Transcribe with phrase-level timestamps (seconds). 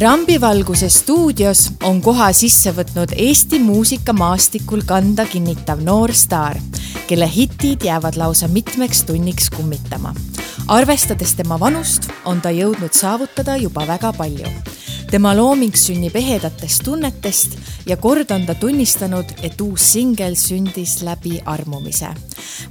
[0.00, 6.56] rambivalguse stuudios on koha sisse võtnud Eesti muusikamaastikul kanda kinnitav noor staar,
[7.08, 10.14] kelle hitid jäävad lausa mitmeks tunniks kummitama.
[10.68, 14.48] arvestades tema vanust, on ta jõudnud saavutada juba väga palju.
[15.10, 21.42] tema looming sünnib ehedatest tunnetest ja kord on ta tunnistanud, et uus singel sündis läbi
[21.44, 22.08] armumise.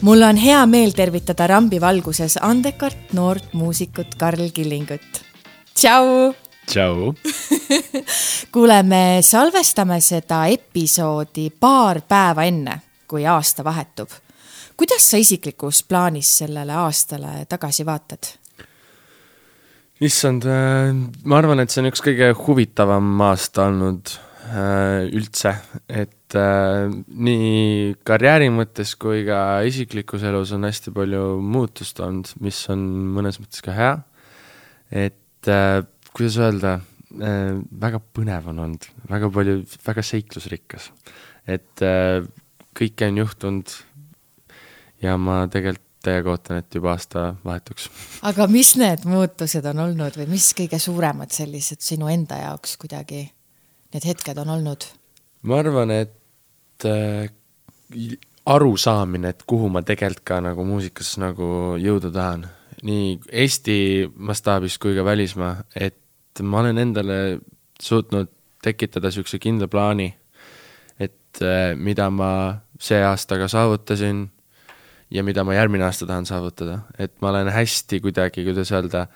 [0.02, 5.26] mul on hea meel tervitada rambivalguses andekalt noort muusikut Karl Killingut.
[5.76, 6.34] tšau
[6.70, 7.14] tšau
[8.54, 14.12] kuule, me salvestame seda episoodi paar päeva enne, kui aasta vahetub.
[14.78, 18.34] kuidas sa isiklikus plaanis sellele aastale tagasi vaatad?
[20.00, 20.94] issand, äh,
[21.26, 24.14] ma arvan, et see on üks kõige huvitavam aasta olnud
[24.54, 25.56] äh, üldse,
[25.90, 32.62] et äh, nii karjääri mõttes kui ka isiklikus elus on hästi palju muutust olnud, mis
[32.72, 32.86] on
[33.18, 33.96] mõnes mõttes ka hea.
[34.90, 35.48] et
[36.16, 40.92] kuidas öelda äh,, väga põnev on olnud, väga palju, väga seiklusrikas.
[41.48, 42.24] et äh,
[42.78, 43.76] kõike on juhtunud
[45.04, 47.90] ja ma tegelikult täiega ootan, et juba aasta vahetuks.
[48.28, 53.26] aga mis need muutused on olnud või mis kõige suuremad sellised sinu enda jaoks kuidagi
[53.94, 54.88] need hetked on olnud?
[55.44, 57.28] ma arvan, et äh,
[58.50, 62.48] arusaamine, et kuhu ma tegelikult ka nagu muusikas nagu jõuda tahan,
[62.84, 63.78] nii Eesti
[64.16, 67.40] mastaabis kui ka välismaa, et ma olen endale
[67.82, 68.30] suutnud
[68.64, 70.10] tekitada niisuguse kindla plaani,
[71.00, 72.32] et äh, mida ma
[72.80, 74.28] see aasta ka saavutasin
[75.12, 79.08] ja mida ma järgmine aasta tahan saavutada, et ma olen hästi kuidagi, kuidas öelda,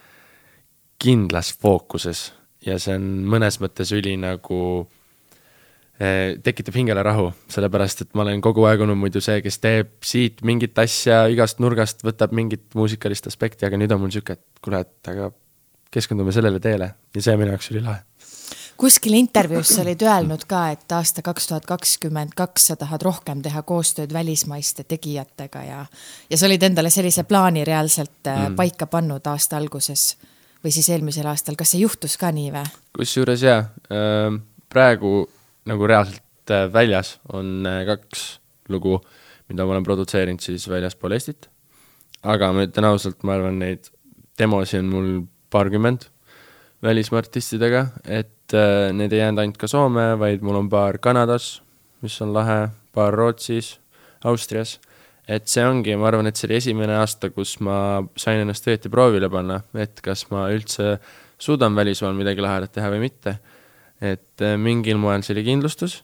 [1.00, 2.32] kindlas fookuses
[2.66, 4.88] ja see on mõnes mõttes üli nagu
[6.44, 10.42] tekitab hingele rahu, sellepärast et ma olen kogu aeg olnud muidu see, kes teeb siit
[10.42, 15.12] mingit asja igast nurgast, võtab mingit muusikalist aspekti, aga nüüd on mul niisugune, et et
[15.14, 15.30] aga
[15.94, 18.02] keskendume sellele teele ja see minu jaoks oli lahe.
[18.78, 23.42] kuskil intervjuus sa olid öelnud ka, et aasta kaks tuhat kakskümmend kaks sa tahad rohkem
[23.46, 25.86] teha koostööd välismaiste tegijatega ja,
[26.30, 28.56] ja sa olid endale sellise plaani reaalselt äh, mm.
[28.56, 30.18] paika pannud aasta alguses
[30.64, 32.66] või siis eelmisel aastal, kas see juhtus ka nii või?
[32.98, 33.62] kusjuures jaa,
[33.94, 35.30] ähm, praegu
[35.70, 38.40] nagu reaalselt äh, väljas on äh, kaks
[38.72, 39.00] lugu,
[39.50, 41.50] mida ma olen produtseerinud siis väljaspool Eestit.
[42.24, 43.90] aga ma ütlen ausalt, ma arvan, neid
[44.40, 45.10] demosid on mul
[45.54, 46.08] paarkümmend
[46.84, 51.62] välismaa artistidega, et äh, need ei jäänud ainult ka Soome, vaid mul on paar Kanadas,
[52.04, 53.78] mis on lahe, paar Rootsis,
[54.24, 54.80] Austrias.
[55.28, 58.92] et see ongi, ma arvan, et see oli esimene aasta, kus ma sain ennast õieti
[58.92, 60.98] proovile panna, et kas ma üldse
[61.40, 63.38] suudan välismaal midagi lahedat teha või mitte.
[64.04, 66.02] Et äh, mingil moel see oli kindlustus,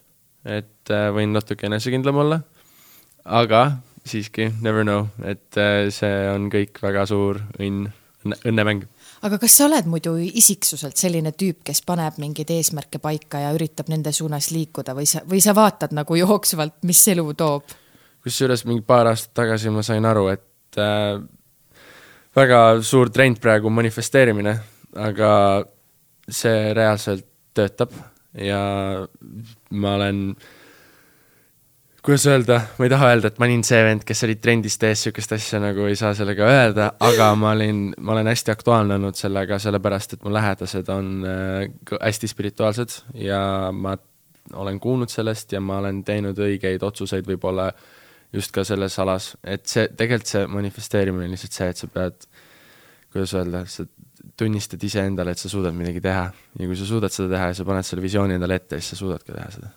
[0.48, 2.40] et äh, võin natuke enesekindlam olla,
[3.24, 3.64] aga
[4.08, 7.90] siiski, never know, et äh, see on kõik väga suur õnn,
[8.48, 8.88] õnnemäng
[9.26, 13.90] aga kas sa oled muidu isiksuselt selline tüüp, kes paneb mingeid eesmärke paika ja üritab
[13.92, 17.76] nende suunas liikuda või sa, või sa vaatad nagu jooksvalt, mis elu toob?
[18.20, 21.20] kusjuures mingi paar aastat tagasi ma sain aru, et äh,
[22.36, 24.56] väga suur trend praegu on manifesteerimine,
[25.08, 25.30] aga
[26.28, 27.29] see reaalselt
[27.60, 27.94] töötab
[28.34, 28.60] ja
[29.70, 30.24] ma olen
[32.02, 35.04] kuidas öelda, ma ei taha öelda, et ma olin see vend, kes oli trendist ees,
[35.04, 39.18] sihukest asja nagu ei saa sellega öelda, aga ma olin, ma olen hästi aktuaalne olnud
[39.18, 43.42] sellega, sellepärast et mu lähedased on äh, hästi spirituaalsed ja
[43.76, 43.96] ma
[44.56, 47.68] olen kuulnud sellest ja ma olen teinud õigeid otsuseid võib-olla
[48.32, 52.28] just ka selles alas, et see, tegelikult see manifesteerimine on lihtsalt see, et sa pead,
[53.12, 53.84] kuidas öelda, sa
[54.40, 57.68] tunnistad iseendale, et sa suudad midagi teha ja kui sa suudad seda teha ja sa
[57.68, 59.70] paned selle visiooni endale ette, siis sa suudadki teha seda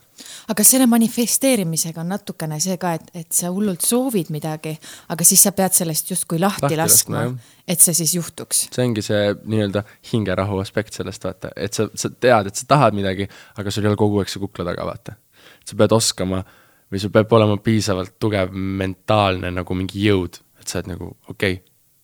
[0.52, 4.74] aga selle manifesteerimisega on natukene see ka, et, et sa hullult soovid midagi,
[5.14, 7.24] aga siis sa pead sellest justkui lahti, lahti laskma,
[7.68, 8.66] et see siis juhtuks.
[8.74, 12.98] see ongi see nii-öelda hingerahu aspekt sellest, vaata, et sa, sa tead, et sa tahad
[12.98, 13.28] midagi,
[13.60, 15.18] aga sul ei ole kogu aeg see kukla taga, vaata.
[15.64, 16.44] sa pead oskama
[16.92, 21.58] või sul peab olema piisavalt tugev mentaalne nagu mingi jõud, et sa oled nagu okei
[21.58, 21.62] okay,,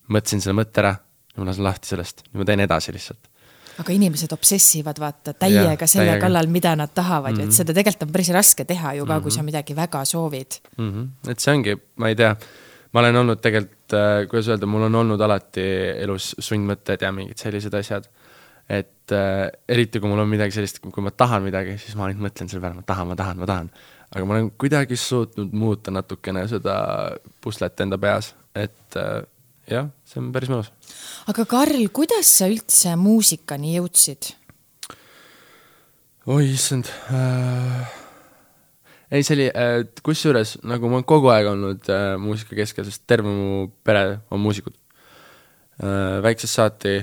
[0.09, 0.95] mõtlesin selle mõtte ära,
[1.39, 3.29] nüüd ma lasen lahti sellest, nüüd ma teen edasi lihtsalt
[3.79, 6.23] aga inimesed obsessivad vaata täiega ja, selle täiega.
[6.25, 7.51] kallal, mida nad tahavad mm, -hmm.
[7.51, 9.23] et seda tegelikult on päris raske teha ju ka mm, -hmm.
[9.23, 9.45] kui sa mhm.
[9.45, 10.89] midagi väga soovid mm.
[10.91, 11.31] -hmm.
[11.31, 12.35] et see ongi, ma ei tea,
[12.93, 15.67] ma olen olnud tegelikult äh,, kuidas öelda, mul on olnud alati
[16.05, 18.09] elus sundmõtted ja mingid sellised asjad.
[18.69, 22.21] et äh, eriti, kui mul on midagi sellist, kui ma tahan midagi, siis ma ainult
[22.27, 23.71] mõtlen selle peale, ma tahan, ma tahan, ma tahan.
[24.15, 26.75] aga ma olen kuidagi suutnud muuta natukene seda
[27.41, 29.23] puslet enda peas, et äh,
[29.69, 30.71] jah, see on päris mõnus.
[31.31, 34.33] aga Karl, kuidas sa üldse muusikani jõudsid?
[36.29, 37.93] oi issand äh....
[39.11, 43.05] ei, see oli äh,, kusjuures nagu ma olen kogu aeg olnud äh, muusika keskel, sest
[43.09, 46.19] terve mu pere on muusikud äh,.
[46.25, 46.97] väiksest saati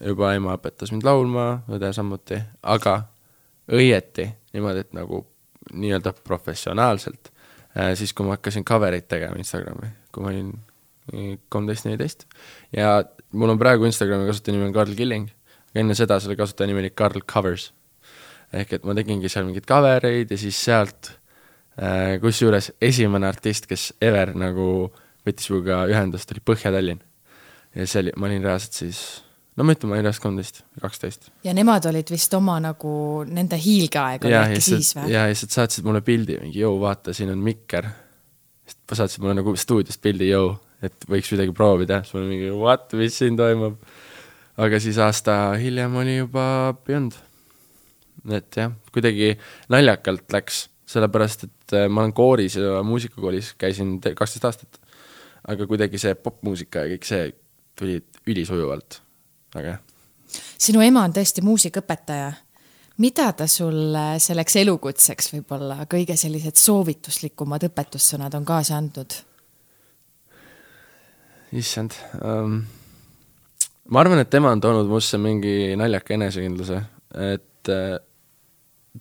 [0.00, 3.02] juba ema õpetas mind laulma, õde samuti, aga
[3.72, 5.20] õieti niimoodi, et nagu
[5.72, 7.30] nii-öelda professionaalselt,
[7.96, 10.50] siis kui ma hakkasin cover eid tegema Instagrami, kui ma olin
[11.52, 12.26] kolmteist, neliteist
[12.76, 15.30] ja mul on praegu Instagrami kasutajanimi on Karl Killing,
[15.70, 17.70] aga enne seda selle kasutajanimi oli Karl Covers.
[18.52, 21.14] ehk et ma tegingi seal mingeid cover eid ja siis sealt
[21.80, 24.92] äh, kusjuures esimene artist, kes ever nagu
[25.24, 27.00] võttis minuga ühendust, oli Põhja-Tallinn.
[27.74, 29.02] ja see oli, ma olin reaalselt siis
[29.56, 31.30] no ma ütlen, ma olin reaalselt kolmteist, kaksteist.
[31.44, 32.94] ja nemad olid vist oma nagu,
[33.28, 35.12] nende hiilgeaeg oli äkki siis või?
[35.12, 37.88] jaa, ja siis nad saatsid mulle pildi, mingi jõu, vaata, siin on mikker.
[38.66, 42.50] siis saatsid mulle nagu stuudiost pildi, jõu, et võiks midagi proovida, siis ma olin mingi
[42.56, 43.78] what, mis siin toimub.
[44.62, 46.44] aga siis aasta hiljem oli juba
[46.86, 47.16] Beyond.
[48.30, 49.32] et jah, kuidagi
[49.72, 54.80] naljakalt läks, sellepärast et äh, ma olen kooris ja muusikakoolis käisin kaksteist aastat.
[55.48, 57.32] aga kuidagi see popmuusika ja kõik see
[57.78, 59.00] tuli ülisujuvalt,
[59.54, 59.82] aga jah.
[60.58, 62.32] sinu ema on tõesti muusikaõpetaja
[63.02, 69.22] mida ta sulle selleks elukutseks võib-olla kõige sellised soovituslikumad õpetussõnad on kaasa andnud?
[71.58, 72.62] Issand um,.
[73.92, 76.80] ma arvan, et tema on toonud musse mingi naljaka enesekindluse,
[77.32, 77.96] et uh,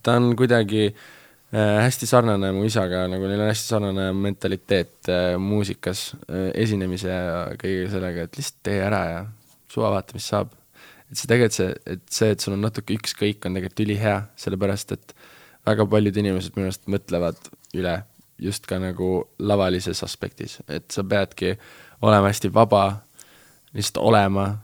[0.03, 5.35] ta on kuidagi uh, hästi sarnane mu isaga, nagu neil on hästi sarnane mentaliteet uh,
[5.41, 9.21] muusikas uh,, esinemise ja kõige sellega, et lihtsalt tee ära ja
[9.71, 10.51] suva vaata, mis saab.
[11.11, 14.95] et see tegelikult see, et see, et sul on natuke ükskõik, on tegelikult ülihea, sellepärast
[14.97, 15.15] et
[15.67, 18.01] väga paljud inimesed minu arust mõtlevad üle
[18.41, 21.53] just ka nagu lavalises aspektis, et sa peadki
[22.01, 23.01] olema hästi vaba,
[23.73, 24.57] lihtsalt olema,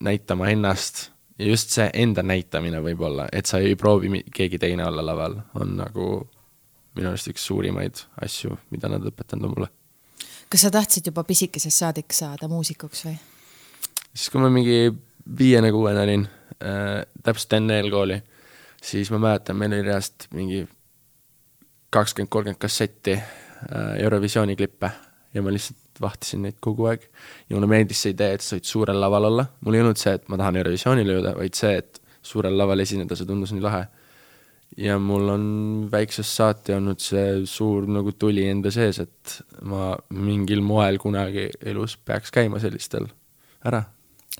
[0.00, 5.04] näitama ennast ja just see enda näitamine võib-olla, et sa ei proovi keegi teine olla
[5.06, 6.08] laval, on nagu
[6.96, 9.68] minu arust üks suurimaid asju, mida nad õpetanud on mulle.
[10.48, 13.18] kas sa tahtsid juba pisikesest saadik saada muusikuks või?
[14.14, 14.92] siis, kui ma mingi
[15.38, 16.26] viiene-kuuene olin
[16.62, 18.20] äh,, täpselt enne eelkooli,
[18.82, 20.62] siis ma mäletan, meil oli reaalselt mingi
[21.90, 24.90] kakskümmend, kolmkümmend kassetti äh, Eurovisiooni klippe
[25.34, 27.04] ja ma lihtsalt vahtisin neid kogu aeg
[27.48, 30.14] ja mulle meeldis see idee, et sa võid suurel laval olla, mul ei olnud see,
[30.18, 33.86] et ma tahan Eurovisioonile jõuda, vaid see, et suurel laval esineda, see tundus nii lahe.
[34.76, 35.44] ja mul on
[35.90, 41.96] väiksest saati olnud see suur nagu tuli enda sees, et ma mingil moel kunagi elus
[41.96, 43.06] peaks käima sellistel
[43.64, 43.84] ära.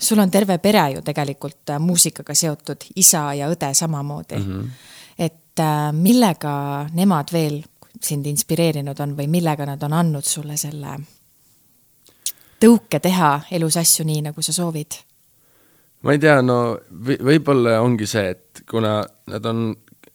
[0.00, 4.52] sul on terve pere ju tegelikult äh, muusikaga seotud, isa ja õde samamoodi mm.
[4.52, 4.68] -hmm.
[5.18, 7.62] et äh, millega nemad veel
[8.02, 10.98] sind inspireerinud on või millega nad on andnud sulle selle
[12.62, 15.02] tõuke teha elus asju nii, nagu sa soovid?
[16.06, 19.00] ma ei tea, no võib-olla ongi see, et kuna
[19.32, 19.70] nad on,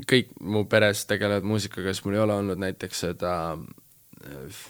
[0.08, 4.62] kõik mu peres tegelevad muusikaga, siis mul ei ole olnud näiteks seda äh,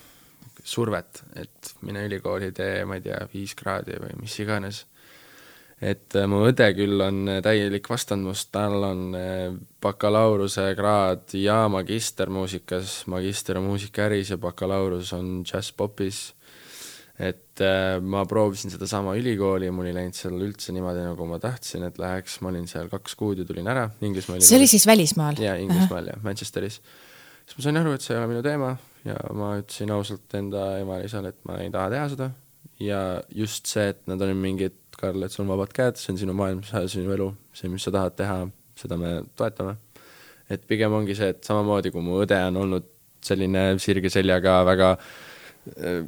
[0.63, 4.85] survet, et mine ülikooli, tee, ma ei tea, viis kraadi või mis iganes.
[5.81, 13.03] et äh, mu õde küll on täielik vastandmus, tal on äh, bakalaureusekraad ja magister muusikas,
[13.05, 16.31] magister on muusikaäris ja bakalaureus on džässpopis
[17.21, 21.37] et äh, ma proovisin sedasama ülikooli ja mul ei läinud seal üldse niimoodi, nagu ma
[21.41, 24.41] tahtsin, et läheks, ma olin seal kaks kuud ja tulin ära, Inglismaal.
[24.45, 25.37] see oli siis välismaal?
[25.41, 26.79] jaa, Inglismaal jah, Manchesteris.
[27.45, 28.73] siis ma sain aru, et see ei ole minu teema
[29.05, 32.31] ja ma ütlesin ausalt enda emale isale, et ma ei taha teha seda
[32.81, 33.01] ja
[33.43, 36.33] just see, et nad olid mingid, Karl, et sul on vabad käed, see on sinu
[36.37, 38.39] maailm, see on sinu elu, see, mis sa tahad teha,
[38.77, 39.77] seda me toetame.
[40.51, 42.87] et pigem ongi see, et samamoodi kui mu õde on olnud
[43.21, 45.30] selline sirge seljaga väga Äh,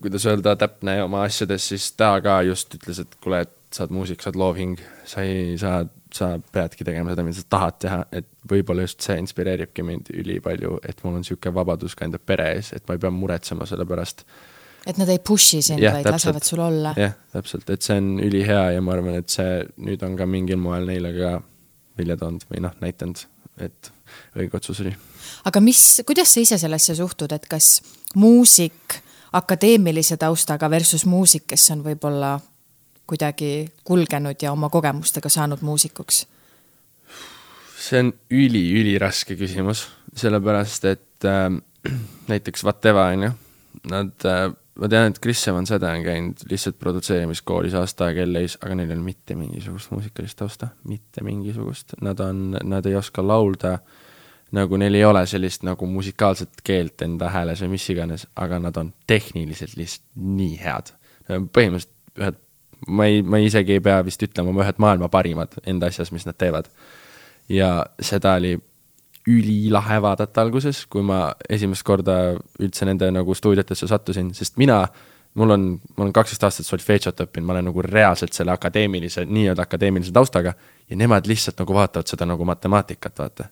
[0.01, 3.95] kuidas öelda, täpne oma asjades, siis ta ka just ütles, et kuule, et sa oled
[3.97, 4.79] muusik, sa oled loovhing,
[5.09, 5.83] sa ei saa,
[6.13, 10.79] sa peadki tegema seda, mida sa tahad teha, et võib-olla just see inspireeribki mind ülipalju,
[10.89, 13.85] et mul on niisugune vabadus ka enda pere ees, et ma ei pea muretsema selle
[13.89, 14.25] pärast.
[14.87, 16.17] et nad ei push'i sind, vaid täpselt.
[16.17, 16.93] lasevad sul olla.
[16.97, 20.61] jah, täpselt, et see on ülihea ja ma arvan, et see nüüd on ka mingil
[20.61, 21.33] moel neile ka
[21.97, 23.25] vilja toonud või noh, näidanud,
[23.61, 23.93] et
[24.37, 24.93] õige otsus oli.
[25.49, 27.79] aga mis, kuidas sa ise sellesse suhtud, et kas
[28.17, 29.01] muusik
[29.33, 32.35] akadeemilise taustaga versus muusik, kes on võib-olla
[33.09, 36.25] kuidagi kulgenud ja oma kogemustega saanud muusikuks?
[37.83, 39.81] see on üli-üliraske küsimus,
[40.15, 41.49] sellepärast et äh,
[42.31, 43.31] näiteks Vateva on ju,
[43.91, 44.45] nad äh,,
[44.79, 48.93] ma tean, et Chris Evan Säde on käinud lihtsalt produtseerimiskoolis aasta aega LA-s, aga neil
[48.93, 54.02] ei ole mitte mingisugust muusikalist tausta, mitte mingisugust, nad on, nad ei oska laulda äh,
[54.53, 58.77] nagu neil ei ole sellist nagu musikaalset keelt enda hääles või mis iganes, aga nad
[58.77, 60.93] on tehniliselt lihtsalt nii head.
[61.27, 62.37] põhimõtteliselt ühed,
[62.87, 66.37] ma ei, ma isegi ei pea vist ütlema, ühed maailma parimad enda asjas, mis nad
[66.37, 66.69] teevad.
[67.49, 68.57] ja seda oli
[69.27, 74.83] ülilahe vaadata alguses, kui ma esimest korda üldse nende nagu stuudiotesse sattusin, sest mina
[75.33, 75.65] mul on,
[75.97, 80.53] ma olen kaksteist aastat solfedžot õppinud, ma olen nagu reaalselt selle akadeemilise, nii-öelda akadeemilise taustaga
[80.89, 83.49] ja nemad lihtsalt nagu vaatavad seda nagu matemaatikat, vaata.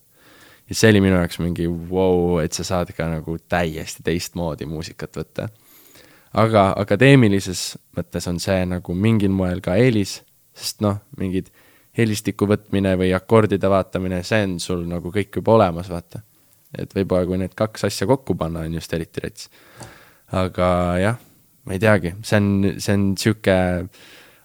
[0.71, 4.67] Ja see oli minu jaoks mingi vau wow,, et sa saad ka nagu täiesti teistmoodi
[4.69, 5.49] muusikat võtta.
[6.39, 7.63] aga akadeemilises
[7.97, 10.21] mõttes on see nagu mingil moel ka eelis,
[10.55, 11.49] sest noh, mingid
[11.97, 16.23] helistiku võtmine või akordide vaatamine, see on sul nagu kõik juba olemas, vaata.
[16.79, 19.51] et võib-olla kui need kaks asja kokku panna, on just eriti rets.
[20.31, 20.71] aga
[21.03, 21.19] jah
[21.67, 22.49] ma ei teagi, see on,
[22.79, 23.59] see on sihuke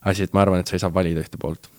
[0.02, 1.70] asi, et ma arvan, et sa ei saa valida ühte poolt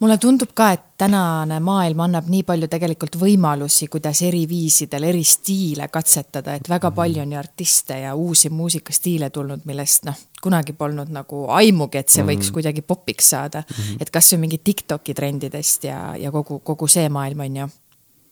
[0.00, 5.24] mulle tundub ka, et tänane maailm annab nii palju tegelikult võimalusi, kuidas eri viisidel eri
[5.24, 6.96] stiile katsetada, et väga mhm.
[6.96, 12.08] palju on ju artiste ja uusi muusikastiile tulnud, millest noh, kunagi polnud nagu aimugi, et
[12.08, 12.52] see võiks mm -hmm.
[12.58, 13.82] kuidagi popiks saada mm.
[13.82, 13.96] -hmm.
[14.00, 17.68] et kasvõi mingi Tiktoki trendidest ja, ja kogu, kogu see maailm on ju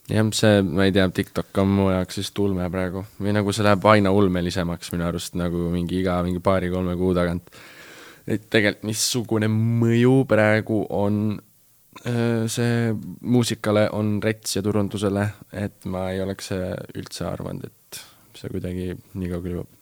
[0.08, 3.64] jah, see, ma ei tea, TikTok on mu jaoks vist ulme praegu või nagu see
[3.64, 7.50] läheb aina ulmelisemaks minu arust nagu mingi iga mingi paari-kolme kuu tagant.
[8.26, 11.40] et tegelikult missugune mõju praegu on
[12.02, 18.00] see muusikale on rets ja turundusele, et ma ei oleks üldse arvanud, et
[18.34, 19.72] see kuidagi nii kaugele jõuab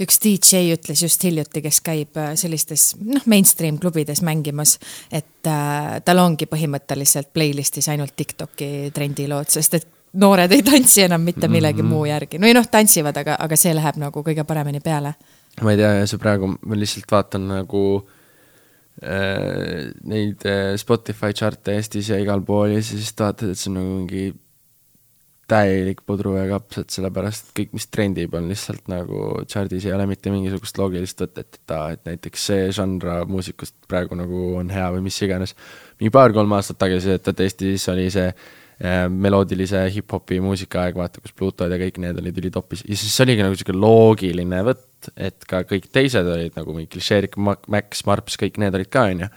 [0.00, 4.76] üks DJ ütles just hiljuti, kes käib äh, sellistes noh, mainstream klubides mängimas,
[5.12, 9.88] et äh, tal ongi põhimõtteliselt playlist'is ainult Tiktoki trendilood, sest et
[10.20, 11.92] noored ei tantsi enam mitte millegi mm -hmm.
[11.94, 15.14] muu järgi, no ei noh, tantsivad, aga, aga see läheb nagu kõige paremini peale.
[15.62, 18.08] ma ei tea, see praegu, ma lihtsalt vaatan nagu
[19.04, 23.80] äh, neid äh, Spotify chart'e Eestis ja igal pool ja siis vaatad, et see on
[23.80, 24.30] nagu mingi
[25.50, 30.06] täielik pudru ja kapsad, sellepärast et kõik, mis trendib, on lihtsalt nagu chardis ei ole
[30.10, 34.86] mitte mingisugust loogilist võtet, et aa, et näiteks see žanr muusikust praegu nagu on hea
[34.94, 35.56] või mis iganes.
[35.98, 41.34] mingi paar-kolm aastat tagasi, et, et Eestis oli see äh, meloodilise hip-hopi muusikaaeg, vaata, kus
[41.36, 45.64] Plutod ja kõik need olid ülitopis ja siis oligi nagu sihuke loogiline võtt, et ka
[45.66, 49.34] kõik teised olid nagu mingi klišeerik, Max, Marps, kõik need olid ka, on ju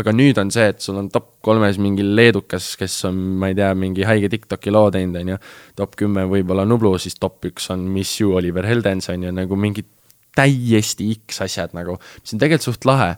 [0.00, 3.58] aga nüüd on see, et sul on top kolmes mingi leedukas, kes on, ma ei
[3.58, 5.38] tea, mingi haige Tiktoki loo teinud, on ju.
[5.78, 9.58] top kümme võib-olla Nublu, siis top üks on Miss You, Oliver Heldens on ju, nagu
[9.60, 9.90] mingid
[10.34, 13.14] täiesti X asjad nagu, mis on tegelikult suht lahe.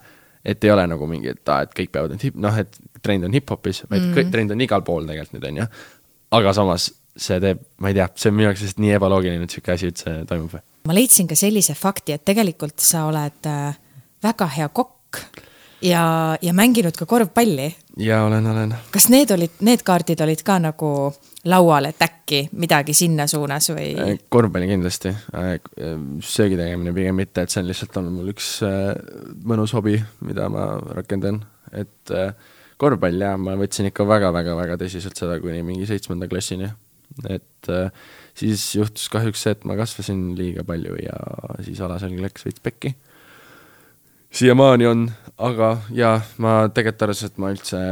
[0.47, 3.26] et ei ole nagu mingi, et aa, et kõik peavad nüüd hip-, noh, et trend
[3.26, 4.30] on hip-hopis, vaid mm -hmm.
[4.30, 5.64] trend on igal pool tegelikult nüüd on ju.
[6.38, 9.50] aga samas see teeb, ma ei tea, see on minu jaoks lihtsalt nii ebaloogiline, et
[9.50, 10.54] sihuke asi üldse toimub.
[10.87, 13.75] ma leidsin ka sellise fakti, et tegelikult sa oled äh,
[14.23, 15.23] väga hea kokk
[15.83, 17.75] ja, ja mänginud ka korvpalli.
[17.97, 18.75] ja olen, olen.
[18.90, 20.90] kas need olid, need kaardid olid ka nagu
[21.47, 23.90] laual, et äkki midagi sinna suunas või?
[24.00, 25.54] Äh, korvpalli kindlasti, äh,
[26.25, 28.92] söögi tegemine pigem mitte, et see on lihtsalt olnud mul üks äh,
[29.47, 31.42] mõnus hobi, mida ma rakendan,
[31.76, 32.14] et
[32.80, 36.68] korvpall jah, ma võtsin ikka väga-väga-väga tõsiselt seda kuni mingi seitsmenda klassini.
[37.30, 37.68] et
[38.37, 41.16] siis juhtus kahjuks see, et ma kasvasin liiga palju ja
[41.64, 42.92] siis alaselg läks veits pekki
[44.30, 45.06] siiamaani on,
[45.38, 47.83] aga jaa, ma tegelikult arvasin, et ma üldse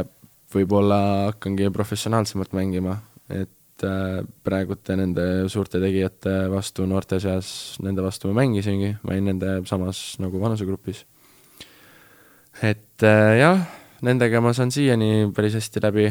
[0.55, 0.99] võib-olla
[1.31, 2.97] hakkangi professionaalsemalt mängima,
[3.33, 7.49] et äh, praegute nende suurte tegijate vastu noorte seas,
[7.83, 11.05] nende vastu ma mängisingi, ma olin nende samas nagu vanusegrupis.
[12.63, 13.65] et äh, jah,
[14.05, 16.07] nendega ma saan siiani päris hästi läbi,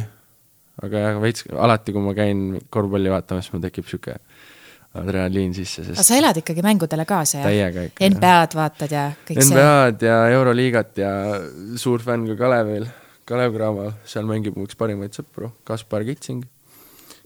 [0.82, 4.18] aga veits alati, kui ma käin korvpalli vaatamas, mul tekib niisugune
[4.94, 5.96] adrenaliin sisse, sest.
[5.98, 7.48] aga sa elad ikkagi mängudele kaasa, jah?
[7.48, 8.10] täiega ikka.
[8.14, 9.56] NBA-d vaatad ja kõik NBA see?
[9.56, 11.10] NBA-d ja Euroliigat ja
[11.80, 12.86] suur fänn ka Kalevil,
[13.26, 16.46] Kalev Craval, seal mängib mu üks parimaid sõpru, Kaspar Kitsing,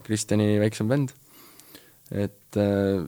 [0.06, 1.12] Kristjani väiksem vend.
[2.08, 3.04] et äh,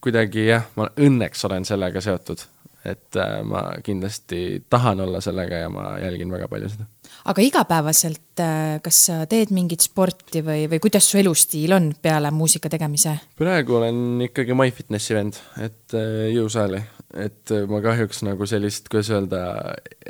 [0.00, 2.44] kuidagi jah, ma õnneks olen sellega seotud,
[2.86, 6.86] et äh, ma kindlasti tahan olla sellega ja ma jälgin väga palju seda
[7.24, 12.32] aga igapäevaselt, äh, kas sa teed mingit sporti või, või kuidas su elustiil on peale
[12.34, 13.14] muusika tegemise?
[13.38, 16.82] praegu olen ikkagi MyFitnessi vend, et äh, jõusaali,
[17.14, 19.42] et äh, ma kahjuks nagu sellist, kuidas öelda,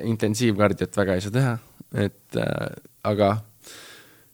[0.09, 1.57] intensiivkardiot väga ei saa teha,
[2.07, 2.39] et
[3.05, 3.35] aga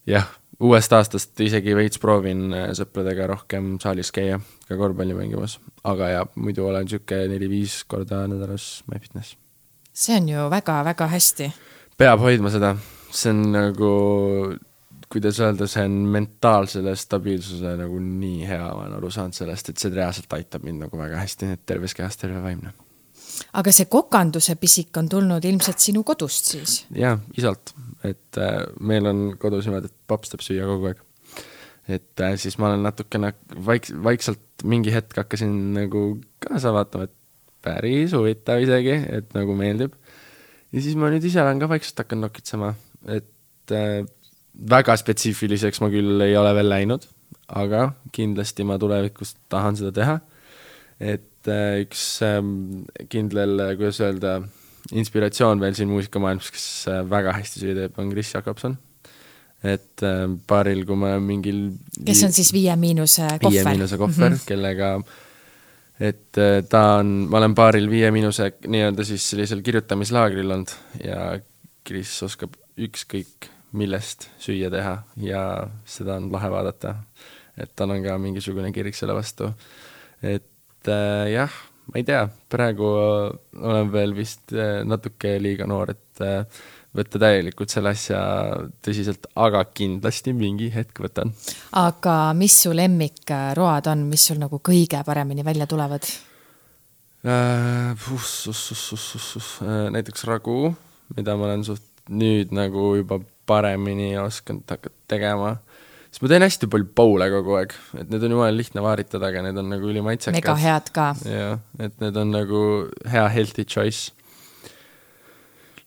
[0.07, 0.29] jah,
[0.63, 6.69] uuest aastast isegi veits proovin sõpradega rohkem saalis käia, ka korvpalli mängimas, aga ja muidu
[6.69, 9.35] olen niisugune neli-viis korda nädalas MyFitness.
[9.93, 11.51] see on ju väga-väga hästi
[11.99, 12.73] peab hoidma seda,
[13.11, 13.93] see on nagu,
[15.11, 19.81] kuidas öelda, see on mentaalsele stabiilsusele nagu nii hea, ma olen aru saanud sellest, et
[19.81, 22.71] see reaalselt aitab mind nagu väga hästi, et terves kehas terve vaimne.
[23.59, 26.79] aga see kokanduse pisik on tulnud ilmselt sinu kodust siis?
[26.95, 27.75] jaa, isalt,
[28.07, 31.03] et äh, meil on kodus niimoodi, et paps teeb süüa kogu aeg.
[31.99, 33.33] et äh, siis ma olen natukene
[33.67, 36.03] vaik-, vaikselt mingi hetk hakkasin nagu
[36.43, 37.15] kaasa vaatama, et
[37.59, 39.99] päris huvitav isegi, et nagu meeldib
[40.73, 42.73] ja siis ma nüüd ise olen ka vaikselt hakanud nokitsema,
[43.07, 44.03] et äh,
[44.69, 47.07] väga spetsiifiliseks ma küll ei ole veel läinud,
[47.47, 50.19] aga kindlasti ma tulevikus tahan seda teha.
[50.99, 54.41] et äh, üks ähm, äh, kuidas öelda,
[54.91, 58.77] inspiratsioon veel siin muusikamaailmas, kes äh, väga hästi süüa teeb, on Chris Jakobson.
[59.63, 61.71] et äh, baaril, kui ma mingil
[62.05, 63.51] kes on siis Viie Miinuse kohver?
[63.51, 64.45] Viie Miinuse kohver mm, -hmm.
[64.47, 65.01] kellega
[65.99, 71.33] et äh, ta on, ma olen baaril Viie Miinuse nii-öelda siis sellisel kirjutamislaagril olnud ja
[71.87, 75.43] Kris oskab ükskõik millest süüa teha ja
[75.85, 76.95] seda on lahe vaadata.
[77.59, 79.51] et tal on ka mingisugune kirik selle vastu.
[80.23, 81.51] et äh, jah,
[81.91, 82.87] ma ei tea, praegu
[83.59, 86.45] olen veel vist äh, natuke liiga noor, et äh,
[86.95, 88.19] võtta täielikult selle asja
[88.85, 91.33] tõsiselt, aga kindlasti mingi hetk võtan.
[91.77, 96.07] aga mis su lemmikroad on, mis sul nagu kõige paremini välja tulevad
[97.25, 97.93] äh,?
[97.93, 100.73] Äh, näiteks ragu,
[101.17, 103.19] mida ma olen suht nüüd nagu juba
[103.49, 105.57] paremini osanud hakata tegema
[106.09, 109.43] sest ma teen hästi palju poule kogu aeg, et need on jumala lihtne vaaritada, aga
[109.45, 110.37] need on nagu ülimaitsekad.
[110.39, 111.11] mega head ka.
[111.21, 112.61] jah, et need on nagu
[113.13, 114.09] hea healthy choice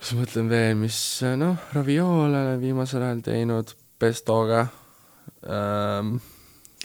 [0.02, 0.98] siis mõtlen veel, mis
[1.38, 4.66] noh, ravioole olen viimasel ajal teinud pestoga
[5.46, 6.16] ähm,.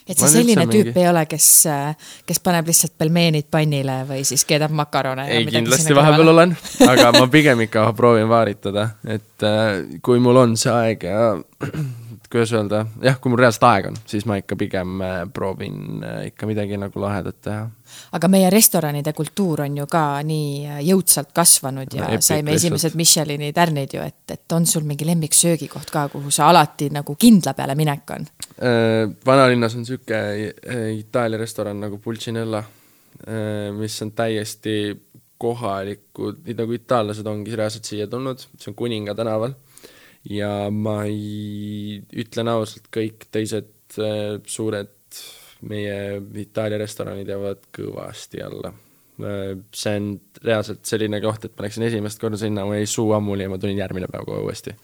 [0.07, 1.01] et sa selline tüüp mingi...
[1.01, 1.49] ei ole, kes,
[2.29, 5.27] kes paneb lihtsalt pelmeenid pannile või siis keedab makarone?
[5.33, 6.57] ei, kindlasti vahepeal olen,
[6.91, 11.31] aga ma pigem ikka proovin vaaritada, et äh, kui mul on see aeg ja
[12.31, 16.21] kuidas öelda, jah, kui mul reaalselt aega on, siis ma ikka pigem äh, proovin äh,
[16.31, 17.67] ikka midagi nagu lahedat teha.
[18.17, 22.77] Aga meie restoranide kultuur on ju ka nii äh, jõudsalt kasvanud ja no, saime lihtsalt.
[22.77, 27.15] esimesed Michelini tärnid ju, et, et on sul mingi lemmiksöögikoht ka, kuhu sa alati nagu
[27.19, 28.27] kindla peale minek on?
[29.25, 32.63] vanalinnas on niisugune Itaalia restoran nagu Pulcinella,
[33.77, 34.73] mis on täiesti
[35.37, 39.53] kohalikud, nagu itaallased ongi reaalselt siia tulnud, see on Kuninga tänaval
[40.29, 44.91] ja ma ei, ütlen ausalt, kõik teised äh, suured
[45.61, 49.57] meie Itaalia restoranid jäävad kõvasti alla äh,.
[49.73, 50.09] see on
[50.43, 53.57] reaalselt selline koht, et ma läksin esimest korda sinna, mul jäi suu ammuli ja ma
[53.61, 54.75] tulin järgmine päev kohe uuesti.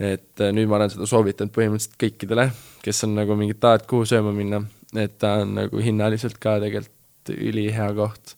[0.00, 2.48] et äh, nüüd ma olen seda soovitanud põhimõtteliselt kõikidele,
[2.82, 4.62] kes on nagu mingit tahet kuhu sööma minna,
[4.96, 8.36] et ta on nagu hinnaliselt ka tegelikult ülihea koht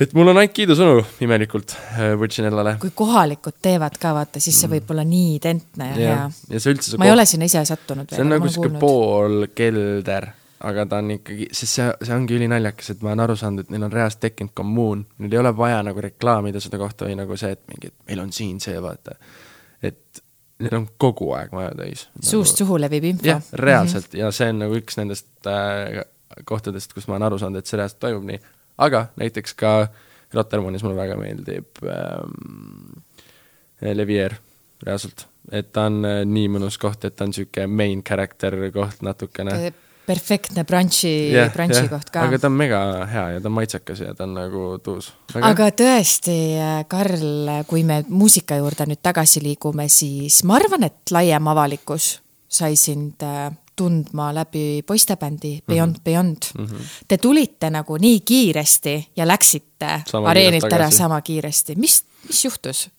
[0.00, 1.74] et mul on ainult kiidusõnu imelikult
[2.20, 2.74] Virginellale.
[2.76, 4.74] Äh, kui kohalikud teevad ka, vaata, siis see mm.
[4.76, 6.16] võib olla nii identne ja, ja
[6.52, 7.10] ja see üldse see ma koht...
[7.10, 8.18] ei ole sinna ise sattunud veel.
[8.18, 10.28] see on nagu sihuke pool kelder,
[10.68, 13.72] aga ta on ikkagi, sest see, see ongi ülinaljakas, et ma olen aru saanud, et
[13.72, 17.38] neil on reaalselt tekkinud kommuun, neil ei ole vaja nagu reklaamida seda kohta või nagu
[17.40, 19.16] see, et mingi, et meil on siin see, vaata.
[19.84, 20.22] et
[20.64, 22.08] neil on kogu aeg maja täis.
[22.20, 22.64] suust nagu...
[22.64, 23.30] suhu levib info.
[23.32, 24.26] jah, reaalselt mm -hmm.
[24.26, 26.04] ja see on nagu üks nendest äh,
[26.44, 28.40] kohtadest, kus ma olen aru saanud, et see reaalselt toimub nii
[28.78, 29.76] aga näiteks ka
[30.34, 33.00] Rotermannis mulle väga meeldib ähm,
[33.80, 34.36] Levier
[34.84, 39.02] reaalselt, et ta on äh, nii mõnus koht, et ta on niisugune main character koht
[39.06, 39.72] natukene.
[40.06, 41.90] perfektne brunch'i yeah,, brunch'i yeah.
[41.90, 42.26] koht ka.
[42.28, 45.12] aga ta on mega hea ja ta on maitsekas ja ta on nagu tuus.
[45.40, 46.36] aga tõesti,
[46.88, 52.16] Karl, kui me muusika juurde nüüd tagasi liigume, siis ma arvan, et laiem avalikkus
[52.48, 56.04] sai sind äh, tundma läbi poistebändi Beyond mm -hmm.
[56.04, 56.66] Beyond mm.
[56.66, 57.02] -hmm.
[57.08, 62.90] Te tulite nagu nii kiiresti ja läksite sama areenilt ära sama kiiresti, mis, mis juhtus?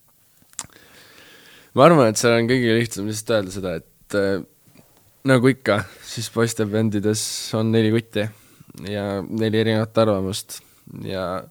[1.73, 4.43] ma arvan, et seal on kõige lihtsam lihtsalt öelda seda, et äh,
[5.29, 7.21] nagu ikka, siis poistebändides
[7.53, 8.25] on neli kutti
[8.89, 10.59] ja neli erinevat arvamust
[11.05, 11.43] ja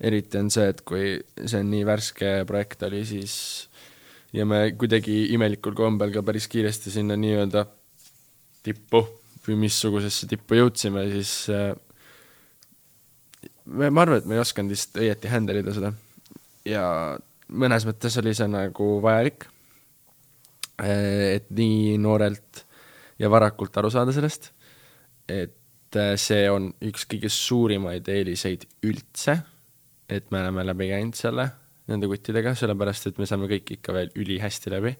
[0.00, 3.36] eriti on see, et kui see on nii värske projekt oli, siis
[4.32, 7.66] ja me kuidagi imelikul kombel ka päris kiiresti sinna nii-öelda
[8.62, 9.02] tippu
[9.46, 11.72] või missugusesse tippu jõudsime, siis äh,
[13.66, 15.92] ma arvan, et me ei osanud vist õieti handle ida seda.
[16.68, 16.84] ja
[17.52, 19.48] mõnes mõttes oli see nagu vajalik,
[20.82, 22.64] äh, et nii noorelt
[23.22, 24.52] ja varakult aru saada sellest,
[25.30, 29.40] et äh, see on üks kõige suurimaid eeliseid üldse,
[30.12, 31.48] et me oleme läbi käinud selle,
[31.90, 34.96] nende kuttidega, sellepärast et me saame kõik ikka veel ülihästi läbi.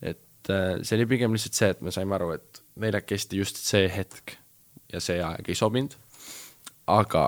[0.00, 4.36] et see oli pigem lihtsalt see, et me saime aru, et neljakesti just see hetk
[4.92, 5.94] ja see aeg ei sobinud,
[6.90, 7.24] aga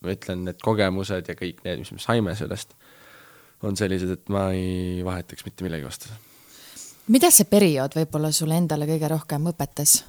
[0.00, 2.74] ma ütlen, need kogemused ja kõik need, mis me saime sellest,
[3.66, 6.08] on sellised, et ma ei vahetaks mitte millegi vastu.
[7.12, 10.00] mida see periood võib-olla sulle endale kõige rohkem õpetas?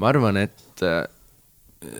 [0.00, 1.04] ma arvan, et äh,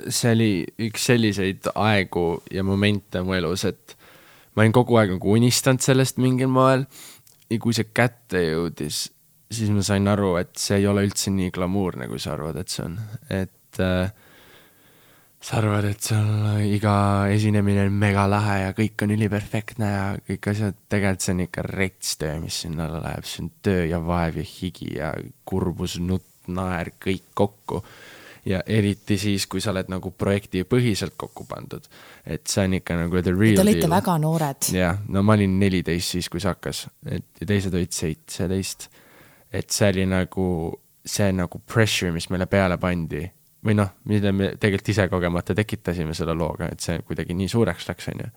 [0.09, 0.53] see oli
[0.89, 3.97] üks selliseid aegu ja momente mu elus, et
[4.55, 6.87] ma olin kogu aeg nagu unistanud sellest mingil moel
[7.51, 9.09] ja kui see kätte jõudis,
[9.51, 12.73] siis ma sain aru, et see ei ole üldse nii glamuurne, kui sa arvad, et
[12.73, 12.99] see on,
[13.35, 14.13] et äh,
[15.41, 16.95] sa arvad, et seal iga
[17.33, 22.15] esinemine on megalahe ja kõik on üliperfektne ja kõik asjad, tegelikult see on ikka rets
[22.21, 25.11] töö, mis sinna alla läheb, see on töö ja vaev ja higi ja
[25.49, 27.83] kurbus, nutt, naer, kõik kokku.
[28.45, 31.85] ja eriti siis, kui sa oled nagu projektipõhiselt kokku pandud.
[32.25, 33.91] et see on ikka nagu the real Te olite deal.
[33.97, 34.73] väga noored.
[34.73, 38.91] jah, no ma olin neliteist siis, kui see hakkas, et ja teised olid seitseteist.
[39.53, 40.47] Et see oli nagu,
[41.05, 43.25] see nagu pressure, mis meile peale pandi
[43.67, 47.89] või noh, mille me tegelikult ise kogemata tekitasime selle looga, et see kuidagi nii suureks
[47.91, 48.31] läks, on ju.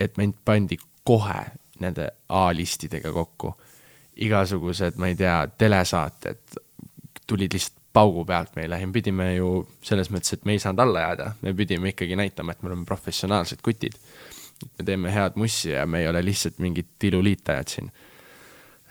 [0.00, 1.44] et mind pandi kohe
[1.80, 3.54] nende A-listidega kokku.
[4.16, 6.58] igasugused, ma ei tea, telesaated
[7.26, 9.48] tulid lihtsalt paugu pealt meile ja me pidime ju
[9.82, 12.86] selles mõttes, et me ei saanud alla jääda, me pidime ikkagi näitama, et me oleme
[12.86, 13.98] professionaalsed kutid.
[14.78, 17.90] me teeme head mussi ja me ei ole lihtsalt mingid tiluliitajad siin.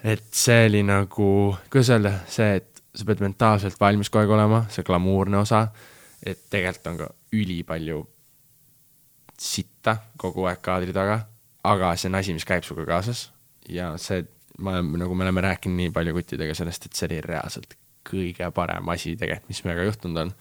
[0.04, 1.28] Et see oli nagu,
[1.72, 5.66] kuidas öelda, see, et sa pead mentaalselt valmis kogu aeg olema, see glamuurne osa,
[6.26, 8.02] et tegelikult on ka ülipalju
[9.39, 11.20] sitta kogu aeg kaadri taga,
[11.63, 13.26] aga see on asi, mis käib sinuga kaasas
[13.70, 14.24] ja see,
[14.60, 18.50] ma olen, nagu me oleme rääkinud nii palju kuttidega sellest, et see oli reaalselt kõige
[18.56, 20.34] parem asi tegelikult, mis meiega juhtunud on.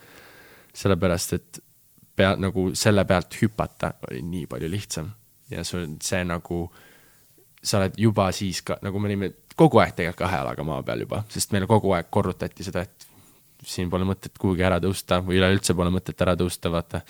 [0.74, 1.60] sellepärast, et
[2.16, 5.10] pea, nagu selle pealt hüpata oli nii palju lihtsam
[5.52, 6.64] ja sul see nagu,
[7.62, 11.04] sa oled juba siis ka, nagu me olime kogu aeg tegelikult kahe jalaga maa peal
[11.04, 13.08] juba, sest meile kogu aeg korrutati seda, et
[13.62, 17.02] siin pole mõtet kuhugi ära tõusta või üleüldse pole mõtet ära tõusta, vaata.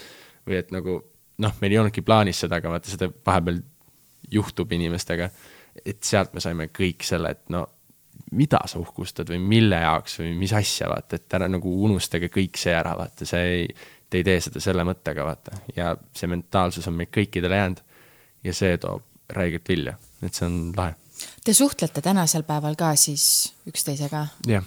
[0.46, 0.98] või et nagu
[1.42, 3.62] noh, meil ei olnudki plaanis seda, aga vaata seda vahepeal
[4.30, 5.30] juhtub inimestega.
[5.84, 7.66] et sealt me saime kõik selle, et no
[8.36, 12.60] mida sa uhkustad või mille jaoks või mis asja, vaata, et ära nagu unustage kõik
[12.60, 13.66] see ära, vaata, see ei,
[14.08, 17.82] te ei tee seda selle mõttega, vaata, ja see mentaalsus on meil kõikidele jäänud
[18.44, 20.96] ja see toob räigelt vilja, et see on lahe.
[21.42, 23.24] Te suhtlete tänasel päeval ka siis
[23.66, 24.26] üksteisega?
[24.46, 24.66] jah,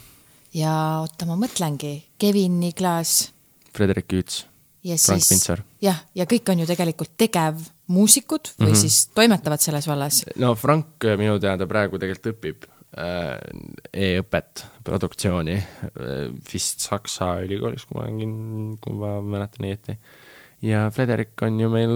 [0.55, 0.73] ja
[1.05, 3.29] oota, ma mõtlengi, Kevin, Niklas
[3.75, 4.43] Frederik Küüts,
[4.83, 5.63] Frank Pintsar.
[5.83, 8.81] jah, ja kõik on ju tegelikult tegevmuusikud või mm -hmm.
[8.81, 10.23] siis toimetavad selles vallas.
[10.35, 13.39] no Frank äh, minu teada praegu tegelikult õpib äh,
[13.93, 19.97] e-õpet, produktsiooni äh, vist Saksa ülikoolis, kui ma olen, kui ma mäletan õieti.
[20.61, 21.95] Ja Frederik on ju meil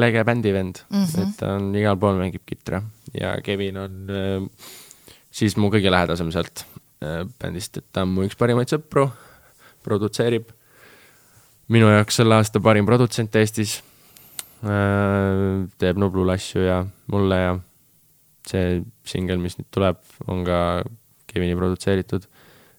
[0.00, 1.22] lege bändivend mm, -hmm.
[1.22, 2.82] et ta on igal pool mängib kitra
[3.14, 4.48] ja Kevin on äh,
[5.30, 6.64] siis mu kõige lähedasem sealt
[7.02, 9.08] äh, bändist, et ta on mu üks parimaid sõpru,
[9.84, 10.50] produtseerib.
[11.68, 13.82] minu jaoks selle aasta parim produtsent Eestis
[14.62, 17.58] äh, teeb Nublule asju ja mulle ja
[18.46, 19.98] see singel, mis nüüd tuleb,
[20.30, 20.84] on ka
[21.26, 22.28] Kevini produtseeritud.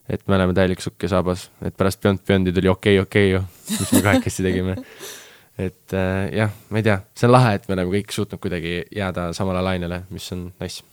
[0.08, 3.34] Et me oleme täielik sukk ja saabas, et pärast Beyond Beyondi tuli Okei okay, okei
[3.36, 4.76] okay, ju, mis me kahekesi tegime.
[5.68, 8.80] et äh, jah, ma ei tea, see on lahe, et me oleme kõik suutnud kuidagi
[8.94, 10.86] jääda samale lainele, mis on nice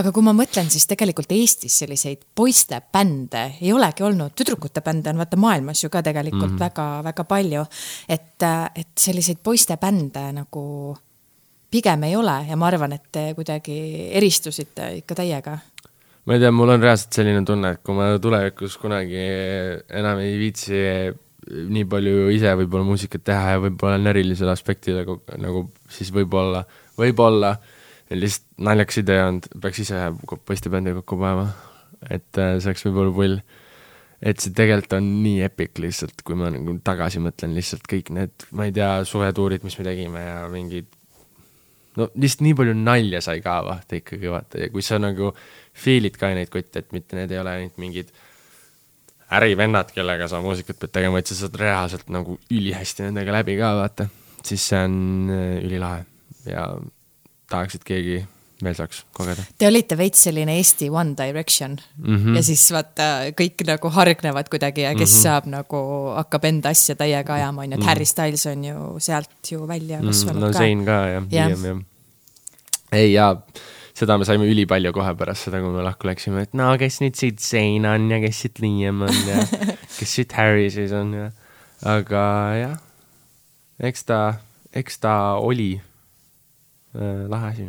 [0.00, 5.20] aga kui ma mõtlen, siis tegelikult Eestis selliseid poistebände ei olegi olnud, tüdrukute bände on
[5.20, 7.28] vaata maailmas ju ka tegelikult väga-väga mm -hmm.
[7.28, 7.66] palju.
[8.08, 8.42] et,
[8.74, 10.96] et selliseid poistebände nagu
[11.70, 15.58] pigem ei ole ja ma arvan, et te kuidagi eristusite ikka täiega.
[16.28, 19.22] Ma ei tea, mul on reaalselt selline tunne, et kui ma tulevikus kunagi
[19.96, 20.82] enam ei viitsi
[21.48, 25.06] nii palju ise võib-olla muusikat teha ja võib-olla närilisele aspektile
[25.40, 26.66] nagu siis võib-olla,
[26.98, 27.54] võib-olla
[28.12, 30.02] lihtsalt naljakas idee olnud, peaks ise
[30.48, 31.48] poistebändi kokku panema.
[32.10, 33.40] et äh, see oleks võib-olla pull.
[34.20, 38.48] et see tegelikult on nii epic lihtsalt, kui ma nagu tagasi mõtlen, lihtsalt kõik need,
[38.52, 40.92] ma ei tea, suvetuurid, mis me tegime ja mingid
[41.96, 44.62] no lihtsalt nii palju nalja sai ka vaata ikkagi vaata.
[44.64, 45.32] Ja kui sa nagu
[45.78, 48.12] feel'id ka neid kotte, et mitte need ei ole ainult mingid
[49.38, 53.74] ärivennad, kellega sa muusikat pead tegema, vaid sa saad reaalselt nagu ülihästi nendega läbi ka
[53.76, 54.08] vaata,
[54.44, 54.96] siis see on
[55.32, 56.06] äh, ülilahe.
[56.48, 56.70] Ja
[57.50, 58.22] tahaks, et keegi
[58.64, 59.42] veel saaks kogeda.
[59.58, 62.16] Te olite veits selline Eesti One Direction mm Mhm.
[62.26, 62.36] -hmm.
[62.36, 63.06] ja siis vaata,
[63.40, 65.18] kõik nagu hargnevad kuidagi ja kes mm Mhm.
[65.18, 65.22] -hmm.
[65.22, 69.50] saab nagu, hakkab enda asja täiega ajama, on ju, et Harry Styles on ju sealt
[69.52, 70.46] ju välja kasvanud Mhm.
[70.46, 70.58] no ka.
[70.58, 71.48] Zayn ka jah Jah.
[71.48, 71.82] Liam jah.
[72.92, 73.42] ei jaa,
[73.94, 77.14] seda me saime ülipalju kohe pärast seda, kui me lahku läksime, et no kes nüüd
[77.16, 79.46] siit Zayn on ja kes siit Liam on ja
[79.98, 81.30] kes siit Harry siis on ja,
[81.84, 82.76] aga jah,
[83.80, 84.34] eks ta,
[84.74, 85.80] eks ta oli
[86.96, 87.68] äh, lahe asi.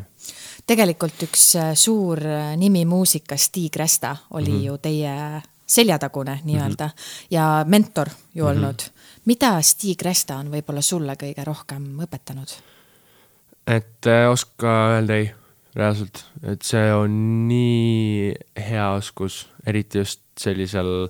[0.70, 4.62] Tegelikult üks äh, suur äh, nimi muusikas, Stig Rästa, oli mm Mhm.
[4.62, 4.66] -hmm.
[4.66, 7.26] ju teie seljatagune nii-öelda mm -hmm.
[7.30, 8.52] ja mentor ju mm -hmm.
[8.52, 8.80] olnud.
[9.26, 12.50] mida Stig Rästa on võib-olla sulle kõige rohkem õpetanud?
[13.68, 15.32] et äh, oska öelda ei,
[15.76, 18.34] reaalselt, et see on nii
[18.70, 21.10] hea oskus, eriti just sellisel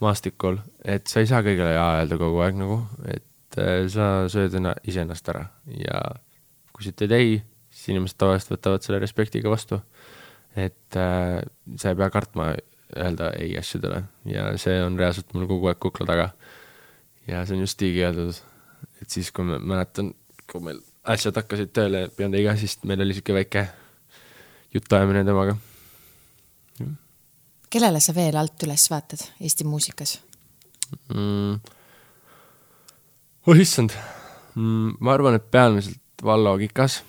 [0.00, 4.54] maastikul, et sa ei saa kõigele jaa öelda kogu aeg nagu, et äh, sa sööd
[4.54, 6.00] enna- iseennast ära ja
[6.72, 7.42] kui sa ütled ei,
[7.80, 9.80] siis inimesed tavaliselt võtavad selle respektiga vastu.
[10.56, 11.40] et äh,
[11.78, 12.50] sa ei pea kartma
[12.96, 16.30] öelda ei asjadele ja see on reaalselt mul kogu aeg kukla taga.
[17.26, 18.36] ja see on just Stigi öeldud,
[19.02, 20.12] et siis, kui ma mäletan,
[20.50, 23.66] kui meil asjad hakkasid tööle Beyondiga, siis meil oli sihuke väike
[24.74, 25.56] jutuajamine temaga.
[27.70, 30.18] kellele sa veel alt üles vaatad Eesti muusikas?
[31.14, 31.60] mm,.
[33.46, 33.94] oh issand
[34.54, 37.00] mm,, ma arvan, et peamiselt Vallo Kikas,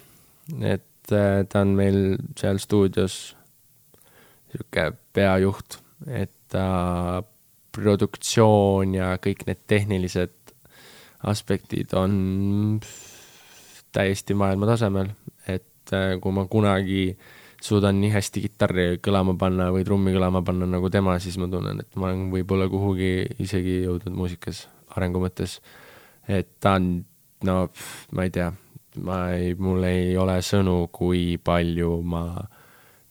[0.62, 3.36] et äh, ta on meil seal stuudios
[4.52, 7.24] niisugune peajuht, et ta
[7.72, 10.34] produktsioon ja kõik need tehnilised
[11.32, 12.82] aspektid on
[13.96, 15.14] täiesti maailma tasemel,
[15.48, 17.16] et äh, kui ma kunagi
[17.62, 21.84] suudan nii hästi kitarri kõlama panna või trummi kõlama panna nagu tema, siis ma tunnen,
[21.84, 23.12] et ma olen võib-olla kuhugi
[23.44, 24.66] isegi jõudnud muusikas
[24.98, 25.60] arengu mõttes.
[26.28, 27.06] et ta on,
[27.44, 27.70] no
[28.12, 28.52] ma ei tea,
[29.00, 32.26] ma ei, mul ei ole sõnu, kui palju ma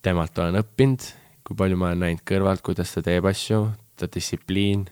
[0.04, 1.06] temalt olen õppinud,
[1.46, 3.64] kui palju ma olen näinud kõrvalt, kuidas ta teeb asju,
[3.96, 4.86] ta distsipliin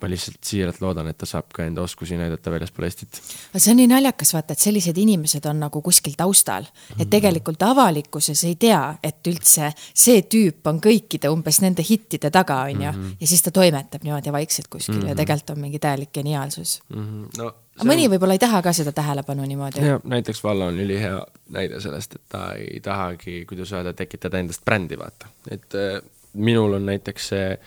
[0.00, 3.20] ma lihtsalt siiralt loodan, et ta saab ka enda oskusi näidata väljaspool Eestit.
[3.56, 6.66] see on nii naljakas, vaata, et sellised inimesed on nagu kuskil taustal,
[6.98, 12.62] et tegelikult avalikkuses ei tea, et üldse see tüüp on kõikide umbes nende hittide taga,
[12.68, 13.12] on ju, mhm.
[13.20, 15.08] ja siis ta toimetab niimoodi vaikselt kuskil mm -hmm.
[15.08, 15.20] ja mhm.
[15.22, 17.04] tegelikult on mingi täielik geniaalsus mm.
[17.04, 17.28] -hmm.
[17.38, 18.14] No, aga mõni on...
[18.14, 19.86] võib-olla ei taha ka seda tähelepanu niimoodi.
[19.86, 24.64] jah, näiteks Vallo on ülihea näide sellest, et ta ei tahagi, kuidas öelda, tekitada endast
[24.64, 25.26] brändi, vaata.
[25.50, 26.02] et äh,
[26.34, 27.58] minul on näiteks see äh,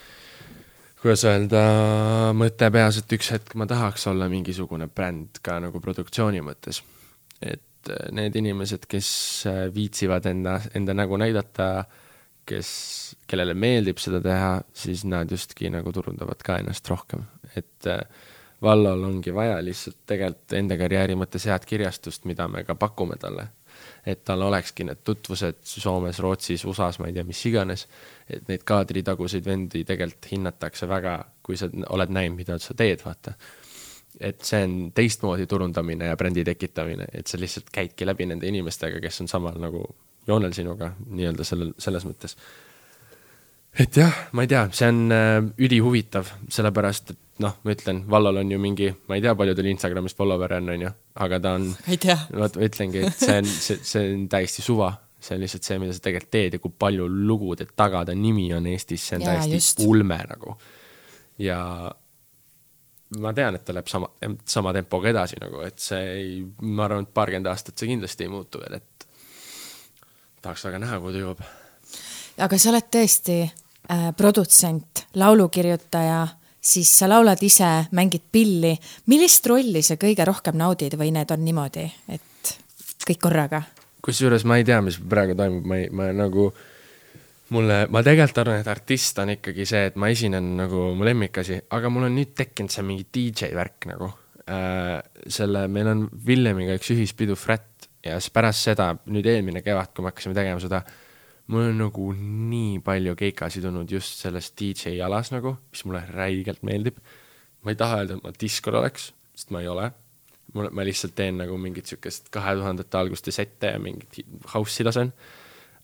[1.06, 1.60] kuidas öelda,
[2.34, 6.82] mõte peas, et üks hetk ma tahaks olla mingisugune bränd ka nagu produktsiooni mõttes.
[7.46, 9.10] et äh, need inimesed, kes
[9.46, 11.86] äh, viitsivad enda, enda nägu näidata,
[12.50, 12.70] kes,
[13.30, 18.02] kellele meeldib seda teha, siis nad justki nagu turundavad ka ennast rohkem, et äh,
[18.65, 23.52] Vallol ongi vaja lihtsalt tegelikult enda karjääri mõttes head kirjastust, mida me ka pakume talle
[24.06, 27.88] et tal olekski need tutvused Soomes, Rootsis, USA-s, ma ei tea, mis iganes,
[28.30, 33.34] et neid kaadritaguseid vendi tegelikult hinnatakse väga, kui sa oled näinud, mida sa teed, vaata.
[34.20, 39.02] et see on teistmoodi turundamine ja brändi tekitamine, et sa lihtsalt käidki läbi nende inimestega,
[39.04, 39.82] kes on samal nagu
[40.28, 42.38] joonel sinuga nii-öelda sellel, selles mõttes.
[43.80, 48.39] et jah, ma ei tea, see on äh, ülihuvitav, sellepärast et noh, ma ütlen, Vallol
[48.41, 50.91] on ju mingi, ma ei tea, palju tal Instagramis follower'e on, on ju,
[51.26, 51.67] aga ta on.
[52.43, 55.82] vot ma ütlengi, et see on, see, see on täiesti suva, see on lihtsalt see,
[55.82, 59.26] mida sa tegelikult teed ja kui palju lugude taga ta nimi on Eestis, see on
[59.26, 59.84] ja, täiesti just.
[59.84, 60.56] ulme nagu.
[61.43, 61.60] ja
[63.19, 64.10] ma tean, et ta läheb sama,
[64.48, 68.32] sama tempoga edasi nagu, et see ei, ma arvan, et paarkümmend aastat see kindlasti ei
[68.32, 69.08] muutu veel, et
[70.45, 71.43] tahaks väga näha, kuhu ta jõuab.
[72.48, 76.24] aga sa oled tõesti äh, produtsent, laulukirjutaja
[76.65, 78.73] siis sa laulad ise, mängid pilli.
[79.12, 82.56] millist rolli sa kõige rohkem naudid või need on niimoodi, et
[83.06, 83.63] kõik korraga?
[84.06, 86.51] kusjuures ma ei tea, mis praegu toimub, ma ei, ma nagu,
[87.56, 91.63] mulle, ma tegelikult arvan, et artist on ikkagi see, et ma esinen nagu mu lemmikasi,
[91.73, 94.12] aga mul on nüüd tekkinud see mingi DJ värk nagu
[94.45, 94.99] äh,.
[95.25, 100.06] selle, meil on Villemiga üks ühispidu Frat ja siis pärast seda, nüüd eelmine kevad, kui
[100.06, 100.84] me hakkasime tegema seda
[101.48, 106.64] mul on nagu nii palju keikasid olnud just selles DJ alas nagu, mis mulle räigelt
[106.66, 106.98] meeldib.
[107.62, 109.92] ma ei taha öelda, et ma diskol oleks, sest ma ei ole.
[110.54, 114.22] mul, ma lihtsalt teen nagu mingit siukest kahe tuhandete alguste sette ja mingit
[114.54, 115.14] house'i lasen.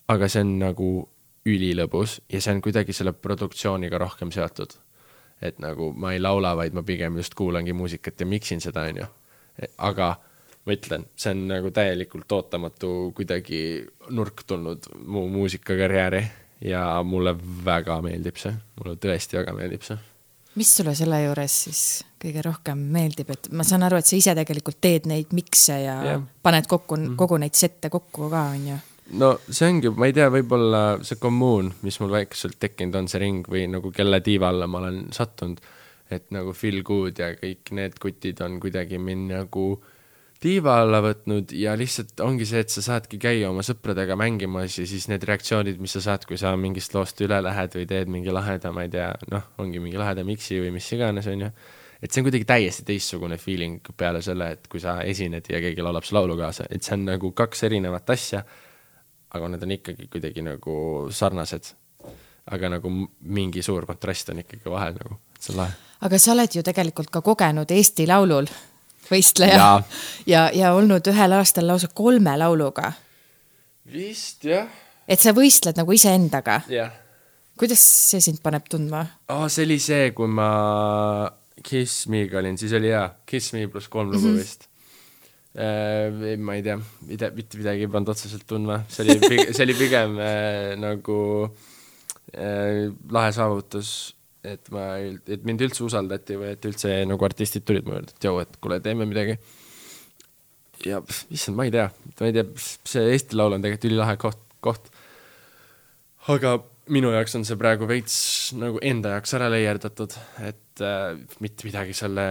[0.08, 0.92] aga see on nagu
[1.46, 4.74] ülilõbus ja see on kuidagi selle produktsiooniga rohkem seotud.
[5.42, 9.06] et nagu ma ei laula, vaid ma pigem just kuulangi muusikat ja miksin seda, onju.
[9.78, 10.16] aga
[10.72, 13.82] ma ütlen, see on nagu täielikult ootamatu kuidagi
[14.16, 16.22] nurk tulnud mu muusikakarjääri
[16.64, 19.98] ja mulle väga meeldib see, mulle tõesti väga meeldib see.
[20.56, 21.82] mis sulle selle juures siis
[22.22, 25.98] kõige rohkem meeldib, et ma saan aru, et sa ise tegelikult teed neid mikse ja
[26.06, 26.24] yeah.
[26.44, 27.20] paned kokku mm, -hmm.
[27.20, 28.80] kogu neid sette kokku ka, on ju?
[29.20, 33.20] no see ongi, ma ei tea, võib-olla see kommuun, mis mul väikeselt tekkinud on, see
[33.20, 35.60] ring või nagu kelle tiiva alla ma olen sattunud,
[36.12, 39.82] et nagu Feel Good ja kõik need kutid on kuidagi mind nagu
[40.42, 44.88] tiiva alla võtnud ja lihtsalt ongi see, et sa saadki käia oma sõpradega mängimas ja
[44.90, 48.34] siis need reaktsioonid, mis sa saad, kui sa mingist loost üle lähed või teed mingi
[48.34, 51.52] laheda, ma ei tea, noh, ongi mingi laheda miksi või mis iganes, on ju.
[52.02, 55.86] et see on kuidagi täiesti teistsugune feeling peale selle, et kui sa esined ja keegi
[55.86, 58.42] laulab su laulu kaasa, et see on nagu kaks erinevat asja,
[59.38, 60.74] aga need on ikkagi kuidagi nagu
[61.14, 61.76] sarnased.
[62.52, 62.90] aga nagu
[63.22, 65.78] mingi suur kontrast on ikkagi vahel nagu, et see on lahe.
[66.02, 68.50] aga sa oled ju tegelikult ka kogenud Eesti Laulul
[69.10, 69.70] võistleja ja,
[70.28, 72.92] ja, ja olnud ühel aastal lausa kolme lauluga.
[73.92, 74.70] vist jah.
[75.08, 76.62] et sa võistled nagu iseendaga.
[76.72, 76.92] jah.
[77.60, 79.48] kuidas see sind paneb tundma oh,?
[79.50, 80.50] see oli see, kui ma
[81.62, 84.40] Kiss Me'ga olin, siis oli hea, Kiss Me pluss kolm lugu mm -hmm.
[84.40, 84.68] vist
[85.56, 86.38] äh,.
[86.38, 90.18] ma ei tea, mida, mitte midagi ei pannud otseselt tundma, see oli, see oli pigem
[90.20, 91.20] äh, nagu
[92.34, 94.16] äh, lahe saavutus
[94.48, 98.28] et ma, et mind üldse usaldati või et üldse nagu artistid tulid mu juurde, et
[98.28, 99.38] joo, et kuule, teeme midagi.
[100.88, 101.88] ja issand, ma ei tea,
[102.20, 104.92] ma ei tea, see Eesti Laul on tegelikult ülilahe koht, koht.
[106.34, 106.58] aga
[106.92, 108.16] minu jaoks on see praegu veits
[108.58, 110.16] nagu enda jaoks ära leierdatud,
[110.48, 112.26] et äh, mitte midagi selle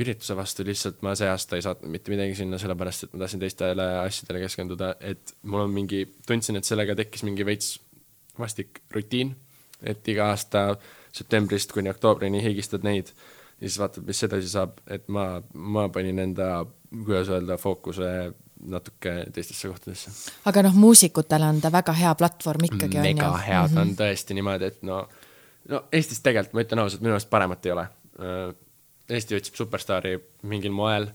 [0.00, 3.42] ürituse vastu, lihtsalt ma see aasta ei saatnud mitte midagi sinna, sellepärast et ma tahtsin
[3.42, 7.78] teistele asjadele keskenduda, et mul on mingi, tundsin, et sellega tekkis mingi veits
[8.38, 9.32] vastik rutiin,
[9.84, 10.74] et iga aasta
[11.14, 13.12] septembrist kuni oktoobrini higistad neid
[13.60, 16.48] ja siis vaatad, mis edasi saab, et ma, ma panin enda,
[16.90, 18.08] kuidas öelda, fookuse
[18.64, 20.10] natuke teistesse kohtadesse.
[20.50, 23.14] aga noh, muusikutele on ta väga hea platvorm ikkagi, on ju.
[23.14, 23.96] mega hea, ta on mhm.
[24.00, 25.00] tõesti niimoodi, et no,
[25.70, 27.86] no Eestis tegelikult, ma ütlen ausalt, minu arust paremat ei ole.
[29.14, 30.14] Eesti otsib superstaari
[30.48, 31.10] mingil moel,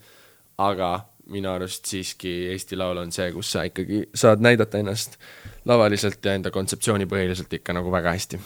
[0.62, 0.92] aga
[1.34, 5.18] minu arust siiski Eesti Laul on see, kus sa ikkagi saad näidata ennast
[5.70, 8.42] lavaliselt ja enda kontseptsioonipõhiliselt ikka nagu väga hästi.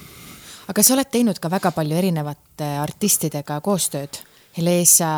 [0.67, 4.21] Aga sa oled teinud ka väga palju erinevate artistidega koostööd,
[4.58, 5.13] Helesa,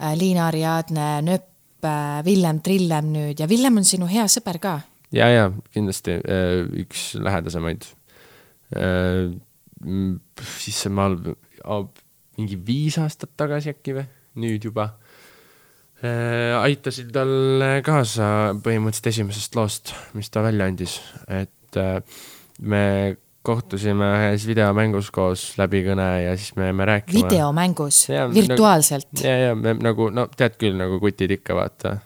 [0.00, 1.52] äh, Liina Ariadne, Nööp,
[1.86, 3.40] Äh, Villem Trillem nüüd.
[3.40, 4.76] Ja Villem on sinu hea sõber ka.
[5.14, 7.86] ja, ja kindlasti äh, üks lähedasemaid.
[8.76, 9.36] Äh,
[10.58, 11.10] siis ma
[12.36, 14.06] mingi viis aastat tagasi äkki või,
[14.42, 14.94] nüüd juba.
[16.06, 18.26] Aitasin talle kaasa
[18.62, 20.98] põhimõtteliselt esimesest loost, mis ta välja andis,
[21.32, 21.78] et
[22.60, 22.82] me
[23.46, 27.22] kohtusime ühes videomängus koos läbi kõne ja siis me jäime rääkima.
[27.22, 28.00] videomängus,
[28.34, 29.10] virtuaalselt?
[29.22, 31.98] ja, ja me nagu, no tead küll, nagu kutid ikka vaata,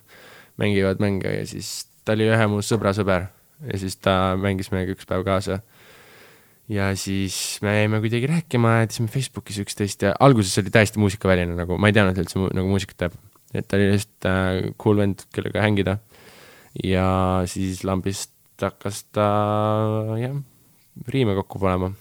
[0.61, 3.29] mängivad mänge ja siis ta oli ühe mu sõbra sõber
[3.65, 5.61] ja siis ta mängis meiega üks päev kaasa.
[6.71, 11.79] ja siis me jäime kuidagi rääkima, jätsime Facebookis üksteist ja alguses oli täiesti muusikaväline nagu,
[11.81, 13.19] ma ei teadnud, üldse nagu muusikat teeb.
[13.55, 15.99] et ta oli lihtsalt äh, cool vend, kellega hängida.
[16.85, 17.09] ja
[17.49, 19.27] siis lambist hakkas ta
[20.21, 20.37] jah
[21.09, 21.93] riime kokku panema.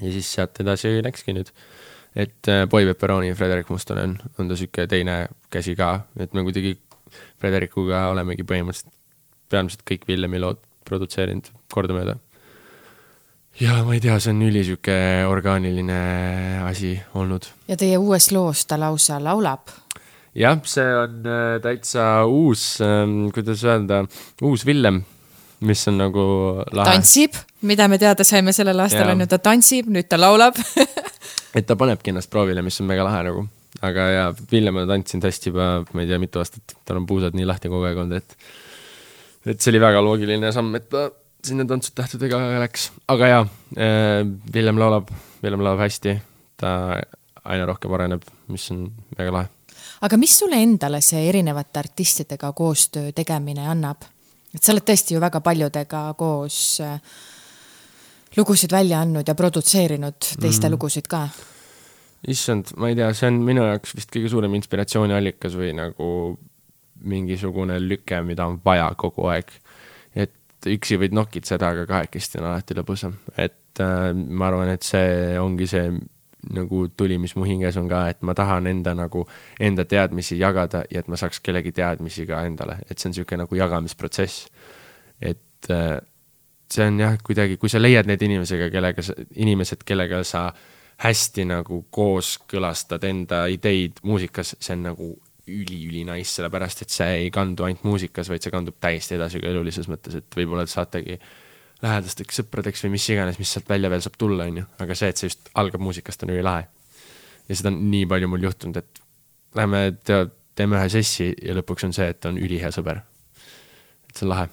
[0.00, 1.50] ja siis sealt edasi läkski nüüd.
[2.16, 6.42] et äh, Boy Pepperoni ja Frederik Mustonen on ta sihuke teine käsi ka, et me
[6.42, 6.78] kuidagi
[7.38, 8.92] Frederikuga olemegi põhimõtteliselt
[9.50, 12.16] peamiselt kõik Villemi lood produtseerinud kordamööda.
[13.60, 16.02] ja ma ei tea, see on ülisüke orgaaniline
[16.64, 17.50] asi olnud.
[17.68, 19.70] ja teie uues loos ta lausa laulab
[20.34, 24.06] jah, see on äh, täitsa uus, ähm, kuidas öelda,
[24.42, 25.04] uus Villem
[25.64, 26.24] mis on nagu
[26.72, 26.86] lahe.
[26.90, 30.58] tantsib, mida me teada saime sellel aastal on ju, ta tantsib, nüüd ta laulab
[31.58, 33.44] et ta panebki ennast proovile, mis on väga lahe nagu.
[33.84, 37.36] aga jaa, Villem on tantsinud hästi juba, ma ei tea, mitu aastat, tal on puusad
[37.36, 41.08] nii lahti kogu aeg olnud, et et see oli väga loogiline samm, et ta
[41.44, 44.22] sinna tantsutähtedega läks, aga jaa äh,,
[44.54, 45.10] Villem laulab,
[45.42, 46.16] Villem laulab hästi,
[46.60, 46.70] ta
[47.44, 48.86] aina rohkem areneb, mis on
[49.18, 49.50] väga lahe.
[50.08, 54.08] aga mis sulle endale see erinevate artistidega koostöö tegemine annab?
[54.54, 56.98] et sa oled tõesti ju väga paljudega koos äh,
[58.36, 60.72] lugusid välja andnud ja produtseerinud teiste mm.
[60.74, 61.28] lugusid ka.
[62.28, 66.08] issand, ma ei tea, see on minu jaoks vist kõige suurem inspiratsiooniallikas või nagu
[67.04, 69.50] mingisugune lüke, mida on vaja kogu aeg.
[70.14, 75.38] et üksi võid nokitseda, aga kahekesti on alati lõbusam, et äh, ma arvan, et see
[75.38, 75.90] ongi see
[76.52, 79.24] nagu tuli, mis mu hinges on ka, et ma tahan enda nagu,
[79.60, 83.44] enda teadmisi jagada ja et ma saaks kellegi teadmisi ka endale, et see on niisugune
[83.44, 84.48] nagu jagamisprotsess.
[85.20, 86.00] et äh,
[86.70, 90.48] see on jah, kuidagi, kui sa leiad need inimesega, kellega sa, inimesed, kellega sa
[91.04, 95.12] hästi nagu kooskõlastad enda ideid muusikas, see on nagu
[95.44, 99.50] üli-üli nice, sellepärast et see ei kandu ainult muusikas, vaid see kandub täiesti edasi ka
[99.50, 101.32] elulises mõttes, et võib-olla saategi äh,
[101.84, 105.10] lähedasteks sõpradeks või mis iganes, mis sealt välja veel saab tulla, on ju, aga see,
[105.12, 106.66] et see just algab muusikast, on ülilahe.
[107.48, 109.02] ja seda on nii palju mul juhtunud, et
[109.58, 113.02] lähme teeme ühe sessi ja lõpuks on see, et on ülihea sõber.
[114.08, 114.48] et see on lahe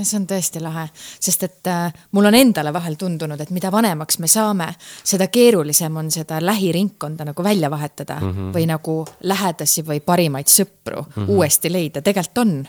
[0.00, 0.86] see on tõesti lahe,
[1.20, 4.70] sest et äh, mul on endale vahel tundunud, et mida vanemaks me saame,
[5.04, 8.52] seda keerulisem on seda lähiringkonda nagu välja vahetada mm -hmm.
[8.56, 11.28] või nagu lähedasi või parimaid sõpru mm -hmm.
[11.28, 12.66] uuesti leida, tegelikult on.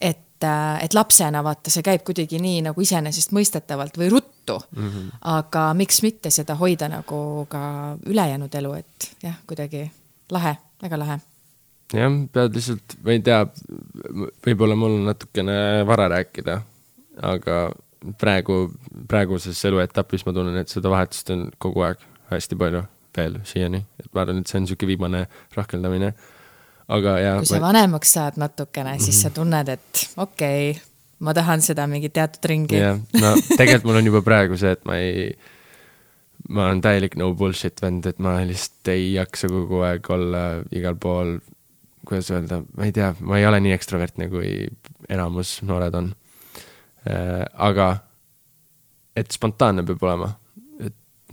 [0.00, 4.88] et et, et lapsena vaata, see käib kuidagi nii nagu iseenesestmõistetavalt või ruttu mm.
[4.88, 5.20] -hmm.
[5.20, 9.90] aga miks mitte seda hoida nagu ka ülejäänud elu, et jah, kuidagi
[10.30, 11.18] lahe, väga lahe.
[11.94, 13.40] Jah, pead lihtsalt, ma ei tea,
[14.46, 15.56] võib-olla mul on natukene
[15.88, 16.58] vara rääkida,
[17.30, 17.60] aga
[18.20, 18.58] praegu,
[19.08, 22.02] praeguses eluetapis ma tunnen, et seda vahetust on kogu aeg
[22.32, 26.14] hästi palju veel siiani, et ma arvan, et see on niisugune viimane rahkeldamine
[26.88, 27.38] aga jaa.
[27.40, 27.68] kui sa ma...
[27.68, 29.22] vanemaks saad natukene, siis -hmm.
[29.22, 30.82] sa tunned, et okei okay,,
[31.18, 32.76] ma tahan seda mingit teatud ringi.
[32.76, 35.32] jah, no tegelikult mul on juba praegu see, et ma ei,
[36.48, 40.96] ma olen täielik no bullshit vend, et ma lihtsalt ei jaksa kogu aeg olla igal
[41.00, 41.38] pool,
[42.08, 44.68] kuidas öelda, ma ei tea, ma ei ole nii ekstravertne, kui
[45.08, 46.12] enamus noored on
[47.08, 47.44] äh,.
[47.54, 47.90] aga
[49.16, 50.34] et spontaanne peab olema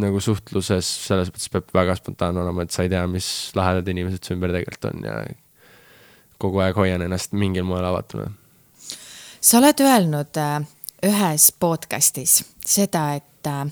[0.02, 4.24] nagu suhtluses selles mõttes peab väga spontaanne olema, et sa ei tea, mis lahedad inimesed
[4.24, 5.16] su ümber tegelikult on ja
[6.42, 8.32] kogu aeg hoian ennast mingil moel avatuna.
[9.42, 10.62] sa oled öelnud äh,
[11.06, 13.66] ühes podcast'is seda, et äh,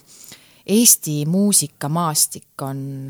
[0.69, 3.09] Eesti muusikamaastik on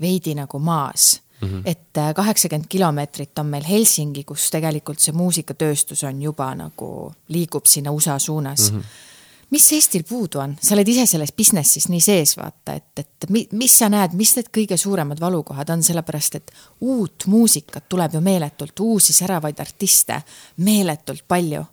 [0.00, 1.48] veidi nagu maas mm.
[1.48, 1.62] -hmm.
[1.64, 7.66] et äh, kaheksakümmend kilomeetrit on meil Helsingi, kus tegelikult see muusikatööstus on juba nagu, liigub
[7.66, 8.78] sinna USA suunas mm.
[8.78, 9.06] -hmm
[9.50, 13.46] mis Eestil puudu on, sa oled ise selles business'is nii sees, vaata, et, et mi,
[13.52, 18.20] mis sa näed, mis need kõige suuremad valukohad on, sellepärast et uut muusikat tuleb ju
[18.20, 20.22] meeletult, uusi säravaid artiste
[20.56, 21.64] meeletult palju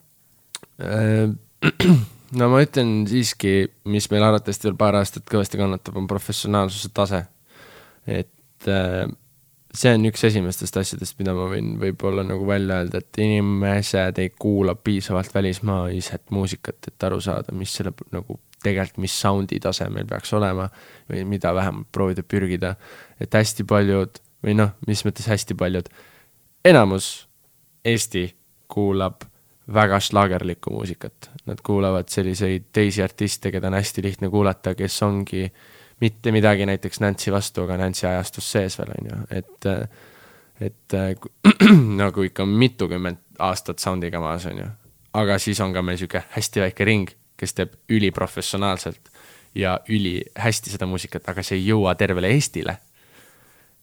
[2.40, 3.54] no ma ütlen siiski,
[3.92, 7.26] mis meil arvatavasti veel paar aastat kõvasti kannatab, on professionaalsuse tase.
[8.06, 9.06] et äh,
[9.76, 14.32] see on üks esimestest asjadest, mida ma võin võib-olla nagu välja öelda, et inimesed ei
[14.40, 20.08] kuula piisavalt välismaiset muusikat, et aru saada, mis selle nagu tegelikult, mis sound'i tase meil
[20.10, 20.70] peaks olema
[21.12, 22.76] või mida vähemalt proovida pürgida.
[23.20, 25.90] et hästi paljud või noh, mis mõttes hästi paljud,
[26.66, 27.28] enamus
[27.86, 28.32] Eesti
[28.68, 29.22] kuulab
[29.74, 31.30] väga šlagerlikku muusikat.
[31.46, 35.46] Nad kuulavad selliseid teisi artiste, keda on hästi lihtne kuulata, kes ongi
[36.00, 39.70] mitte midagi näiteks Nancy vastu, aga Nancy ajastus sees veel, on ju, et
[40.62, 40.96] et
[42.02, 44.68] nagu ikka mitukümmend aastat sound'iga maas, on ju.
[45.14, 49.12] aga siis on ka meil niisugune hästi väike ring, kes teeb üliprofessionaalselt
[49.56, 52.78] ja ülihästi seda muusikat, aga see ei jõua tervele Eestile.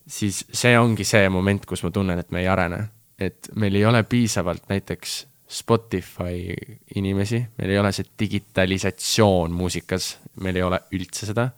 [0.06, 2.88] siis see ongi see moment, kus ma tunnen, et me ei arene.
[3.18, 6.54] et meil ei ole piisavalt näiteks Spotify
[6.94, 11.50] inimesi, meil ei ole see digitalisatsioon muusikas, meil ei ole üldse seda.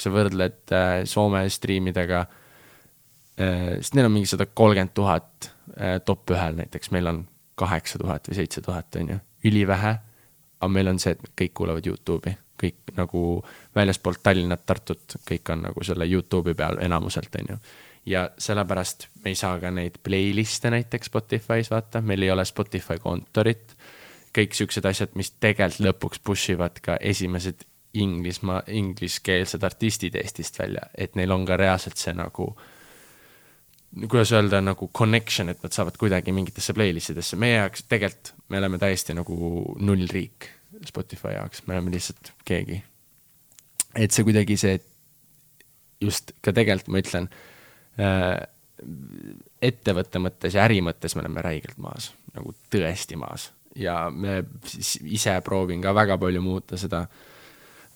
[0.00, 5.98] Kui sa võrdled äh, Soome striimidega äh,, siis neil on mingi sada kolmkümmend tuhat äh,
[6.04, 7.26] top ühel näiteks, meil on
[7.60, 9.18] kaheksa tuhat või seitse tuhat, on ju,
[9.50, 9.98] ülivähe.
[10.60, 13.20] aga meil on see, et kõik kuulavad Youtube'i, kõik nagu
[13.76, 17.60] väljaspoolt Tallinnat, Tartut, kõik on nagu selle Youtube'i peal enamuselt, on ju
[18.08, 22.96] ja sellepärast me ei saa ka neid playlist'e näiteks Spotify's vaata, meil ei ole Spotify
[22.98, 23.76] kontorit.
[24.30, 27.64] kõik siuksed asjad, mis tegelikult lõpuks push ivad ka esimesed
[27.94, 32.52] Inglismaa, ingliskeelsed artistid Eestist välja, et neil on ka reaalselt see nagu
[34.06, 38.60] kuidas öelda, nagu connection, et nad saavad kuidagi mingitesse playlist idesse, meie jaoks tegelikult me
[38.62, 39.34] oleme täiesti nagu
[39.82, 40.46] nullriik
[40.86, 42.82] Spotify jaoks, me oleme lihtsalt keegi.
[43.98, 44.78] et see kuidagi see,
[46.00, 47.26] just ka tegelikult ma ütlen
[48.00, 48.38] Äh,
[49.60, 54.38] ettevõtte mõttes ja äri mõttes me oleme räigelt maas, nagu tõesti maas ja me
[55.04, 57.29] ise proovin ka väga palju muuta seda äh,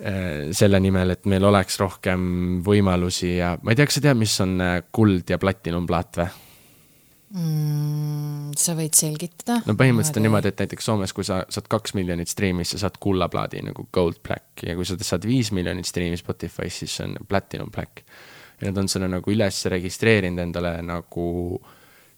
[0.05, 2.25] selle nimel, et meil oleks rohkem
[2.65, 6.27] võimalusi ja ma ei tea, kas sa tead, mis on äh, kuld ja platinumplaat või
[7.39, 8.53] mm,?
[8.61, 9.63] sa võid selgitada.
[9.65, 13.01] no põhimõtteliselt on niimoodi, et näiteks Soomes, kui sa saad kaks miljonit striimis, sa saad
[13.03, 17.73] kullaplaadi nagu gold black ja kui sa saad viis miljonit striimi Spotify's, siis on platinum
[17.75, 18.05] black
[18.61, 21.27] ja nad on selle nagu üles registreerinud endale nagu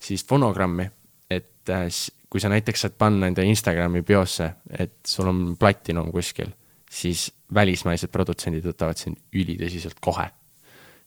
[0.03, 0.91] siis fonogrammi,
[1.31, 1.87] et äh,
[2.31, 6.51] kui sa näiteks saad panna enda Instagrami biosse, et sul on platinum kuskil,
[6.91, 10.29] siis välismaised produtsendid võtavad sind ülitõsiselt kohe.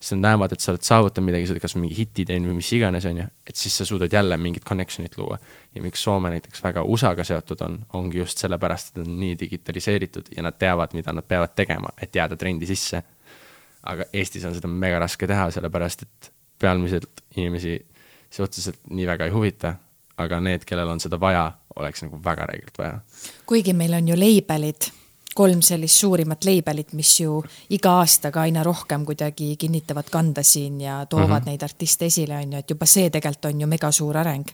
[0.00, 2.60] sest nad näevad, et sa oled saavutanud midagi, sa oled kas mingi hiti teinud või
[2.62, 5.38] mis iganes, on ju, et siis sa suudad jälle mingit connection'it luua.
[5.74, 9.38] ja miks Soome näiteks väga USA-ga seotud on, ongi just sellepärast, et nad on nii
[9.40, 13.02] digitaliseeritud ja nad teavad, mida nad peavad tegema, et jääda trendi sisse
[13.82, 17.78] aga Eestis on seda mega raske teha, sellepärast et pealmiselt inimesi
[18.30, 19.74] see otseselt nii väga ei huvita,
[20.20, 21.46] aga need, kellel on seda vaja,
[21.80, 23.00] oleks nagu väga räigelt vaja.
[23.46, 24.90] kuigi meil on ju leibelid,
[25.34, 27.38] kolm sellist suurimat leibelit, mis ju
[27.70, 31.46] iga aastaga aina rohkem kuidagi kinnitavad kanda siin ja toovad mm -hmm.
[31.46, 34.46] neid artiste esile, on ju, et juba see tegelikult on ju mega suur areng.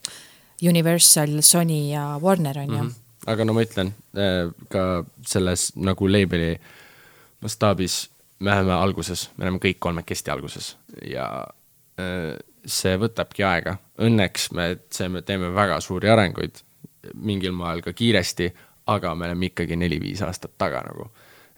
[0.68, 2.88] Universal, Sony ja Warner on ju mm.
[2.88, 2.92] -hmm.
[3.26, 6.60] aga no ma ütlen, äh, ka selles nagu leibeli
[7.40, 10.76] mastaabis me oleme alguses, me oleme kõik kolmekesti alguses
[11.10, 11.46] ja
[12.00, 13.76] äh, see võtabki aega.
[14.02, 16.58] Õnneks me, see, me teeme väga suuri arenguid,
[17.14, 18.50] mingil moel ka kiiresti,
[18.86, 21.10] aga me oleme ikkagi neli-viis aastat taga nagu.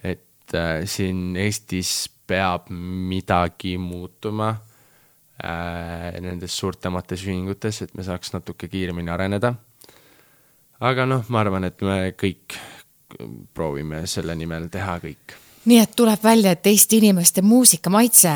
[0.02, 4.50] et äh, siin Eestis peab midagi muutuma
[5.44, 9.54] äh, nendes suurtemates ühingutes, et me saaks natuke kiiremini areneda.
[10.80, 12.58] aga noh, ma arvan, et me kõik
[13.54, 18.32] proovime selle nimel teha kõik nii et tuleb välja, et Eesti inimeste muusikamaitse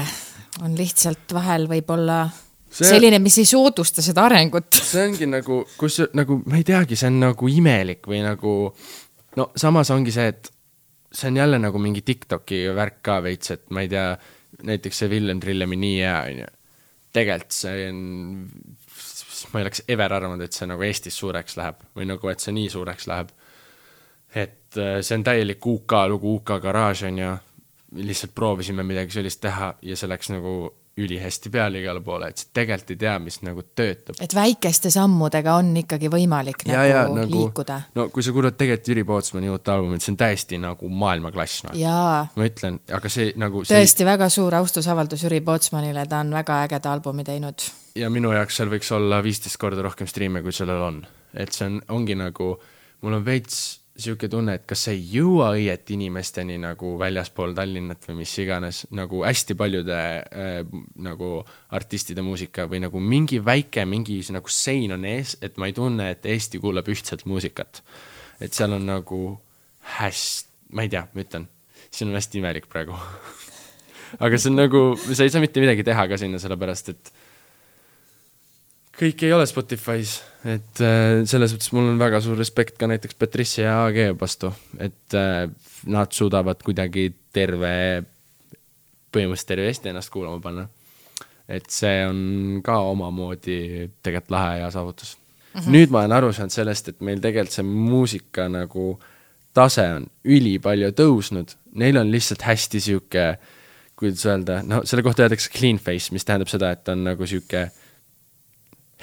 [0.62, 2.26] on lihtsalt vahel võib-olla
[2.73, 4.73] see, selline, mis ei soodusta seda arengut.
[4.93, 8.57] see ongi nagu, kus nagu ma ei teagi, see on nagu imelik või nagu
[9.39, 10.53] no samas ongi see, et
[11.12, 14.09] see on jälle nagu mingi Tiktoki värk ka veits, et ma ei tea,
[14.68, 16.49] näiteks see Villem Trillemi Nii hea onju.
[17.12, 18.03] tegelikult see on,
[19.53, 22.57] ma ei oleks ever arvanud, et see nagu Eestis suureks läheb või nagu, et see
[22.57, 23.33] nii suureks läheb
[24.35, 27.33] et äh, see on täielik UK lugu, UK garaaž on ju,
[28.01, 30.55] lihtsalt proovisime midagi sellist teha ja see läks nagu
[30.97, 34.18] ülihästi peale igale poole, et sa tegelikult ei tea, mis nagu töötab.
[34.20, 37.78] et väikeste sammudega on ikkagi võimalik ja, nagu ja, nagu liikuda.
[37.97, 41.78] no kui sa kuulad tegelikult Jüri Pootsmani uut albumit, see on täiesti nagu maailmaklass, noh.
[42.36, 43.78] ma ütlen, aga see nagu see...
[43.78, 47.64] tõesti väga suur austusavaldus Jüri Pootsmanile, ta on väga ägeda albumi teinud.
[47.97, 51.07] ja minu jaoks seal võiks olla viisteist korda rohkem striime, kui sellel on.
[51.32, 52.53] et see on, ongi nagu,
[53.01, 58.07] mul on veits niisugune tunne, et kas see ei jõua õieti inimesteni nagu väljaspool Tallinnat
[58.09, 60.55] või mis iganes, nagu hästi paljude äh,
[61.05, 61.32] nagu
[61.76, 66.09] artistide muusika või nagu mingi väike, mingi nagu sein on ees, et ma ei tunne,
[66.14, 67.82] et Eesti kuulab ühtset muusikat.
[68.40, 69.20] et seal on nagu
[69.99, 71.49] hästi, ma ei tea, ma ütlen,
[71.90, 72.97] see on hästi imelik praegu
[74.24, 77.12] aga see on nagu, sa ei saa mitte midagi teha ka sinna, sellepärast et
[78.99, 83.16] kõik ei ole Spotify's, et äh, selles mõttes mul on väga suur respekt ka näiteks
[83.18, 85.47] Patricia ja AG vastu, et äh,
[85.93, 87.72] nad suudavad kuidagi terve,
[89.12, 90.68] põhimõtteliselt terve Eesti ennast kuulama panna.
[91.53, 95.61] et see on ka omamoodi tegelikult lahe ja saavutus mm.
[95.61, 95.72] -hmm.
[95.74, 99.01] nüüd ma olen aru saanud sellest, et meil tegelikult see muusika nagu
[99.55, 103.26] tase on ülipalju tõusnud, neil on lihtsalt hästi sihuke,
[103.97, 107.70] kuidas öelda, no selle kohta öeldakse clean face, mis tähendab seda, et on nagu sihuke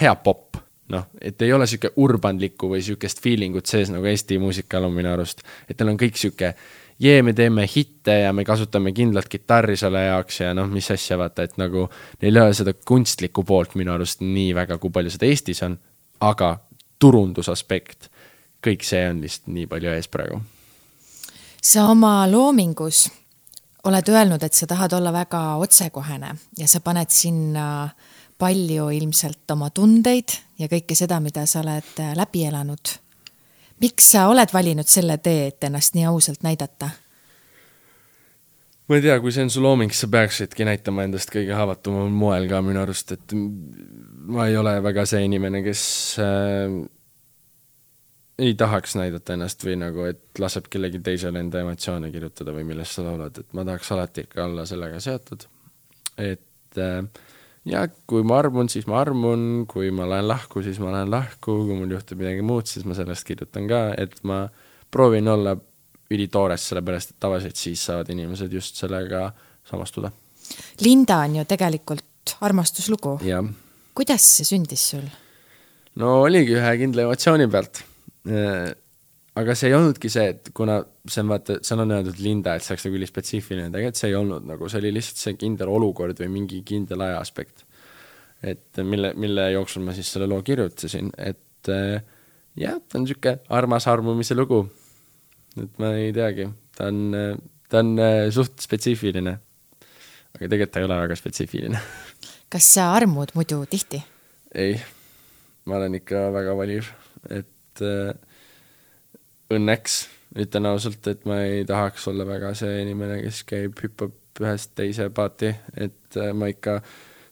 [0.02, 0.58] hea popp,
[0.94, 4.94] noh, et ei ole sihuke urbanlikku või sihukest feeling ut sees nagu Eesti muusikal on
[4.96, 5.44] minu arust.
[5.70, 6.54] et tal on kõik sihuke,
[7.00, 11.18] jee, me teeme hitte ja me kasutame kindlat kitarri selle jaoks ja noh, mis asja,
[11.18, 11.88] vaata, et nagu
[12.22, 15.78] neil ei ole seda kunstlikku poolt minu arust nii väga, kui palju seda Eestis on,
[16.26, 16.58] aga
[17.00, 18.10] turundusaspekt,
[18.66, 20.42] kõik see on lihtsalt nii palju ees praegu.
[21.62, 23.10] sa oma loomingus
[23.84, 28.09] oled öelnud, et sa tahad olla väga otsekohene ja sa paned sinna äh,
[28.40, 32.96] palju ilmselt oma tundeid ja kõike seda, mida sa oled äh, läbi elanud.
[33.80, 36.90] miks sa oled valinud selle tee, et ennast nii ausalt näidata?
[38.90, 42.48] ma ei tea, kui see on su looming, sa peaksidki näitama endast kõige haavatumal moel
[42.50, 45.84] ka minu arust, et ma ei ole väga see inimene, kes
[46.24, 46.80] äh,
[48.40, 52.98] ei tahaks näidata ennast või nagu, et laseb kellegi teisele enda emotsioone kirjutada või millest
[52.98, 55.44] sa laulad, et ma tahaks alati ikka olla sellega seotud.
[56.18, 57.04] et äh,
[57.68, 61.60] ja kui ma armun, siis ma armun, kui ma lähen lahku, siis ma lähen lahku,
[61.68, 64.46] kui mul juhtub midagi muud, siis ma sellest kirjutan ka, et ma
[64.92, 65.56] proovin olla
[66.10, 69.30] ülitoores, sellepärast et tavaliselt siis saavad inimesed just sellega
[69.70, 70.12] samastuda.
[70.82, 73.20] Linda on ju tegelikult armastuslugu.
[73.94, 75.06] kuidas see sündis sul?
[76.00, 77.84] no oligi ühe kindla emotsiooni pealt.
[79.38, 82.66] Aga see ei olnudki see, et kuna see on vaata, seal on öeldud Linda, et
[82.66, 86.18] see oleks nagu ülispetsiifiline, tegelikult see ei olnud nagu, see oli lihtsalt see kindel olukord
[86.24, 87.66] või mingi kindel aja aspekt.
[88.42, 92.02] et mille, mille jooksul ma siis selle loo kirjutasin, et äh,
[92.60, 94.64] jah, ta on niisugune armas armumise lugu.
[95.62, 97.14] et ma ei teagi, ta on,
[97.70, 99.38] ta on äh, suht spetsiifiline.
[100.36, 101.86] aga tegelikult ta ei ole väga spetsiifiline
[102.50, 104.02] kas sa armud muidu tihti?
[104.58, 104.80] ei,
[105.70, 106.90] ma olen ikka väga valiv,
[107.30, 108.16] et äh,
[109.54, 110.00] õnneks
[110.38, 115.10] ütlen ausalt, et ma ei tahaks olla väga see inimene, kes käib, hüppab ühest teise
[115.10, 116.80] paati, et äh, ma ikka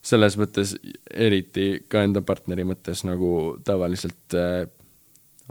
[0.08, 0.74] selles mõttes,
[1.10, 3.30] eriti ka enda partneri mõttes nagu
[3.64, 4.66] tavaliselt äh,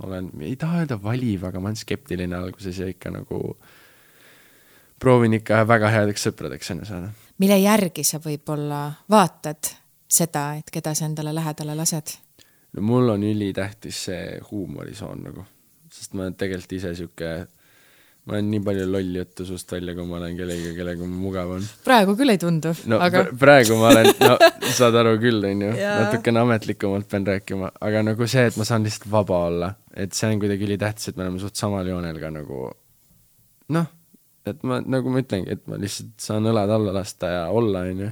[0.04, 3.42] olen, ei taha öelda valiv, aga ma olen skeptiline alguses ja ikka nagu
[5.00, 7.12] proovin ikka väga headeks sõpradeks enne saada.
[7.38, 9.74] mille järgi sa võib-olla vaatad
[10.08, 12.18] seda, et keda sa endale lähedale lased?
[12.74, 15.46] no mul on ülitähtis see huumorisoon nagu
[15.98, 17.32] sest ma tegelikult ise sihuke,
[18.28, 21.54] ma olen nii palju lolli juttu suust välja, kui ma olen kellegagi, kellega mul mugav
[21.58, 21.68] on.
[21.86, 24.36] praegu küll ei tundu no, aga praegu ma olen, no
[24.80, 29.08] saad aru küll, onju, natukene ametlikumalt pean rääkima, aga nagu see, et ma saan lihtsalt
[29.14, 32.66] vaba olla, et see on kuidagi ülitähtis, et me oleme suht samal joonel ka nagu
[33.76, 33.88] noh,
[34.48, 38.12] et ma, nagu ma ütlengi, et ma lihtsalt saan õlad alla lasta ja olla, onju.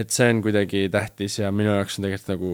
[0.00, 2.52] et see on kuidagi tähtis ja minu jaoks on tegelikult nagu,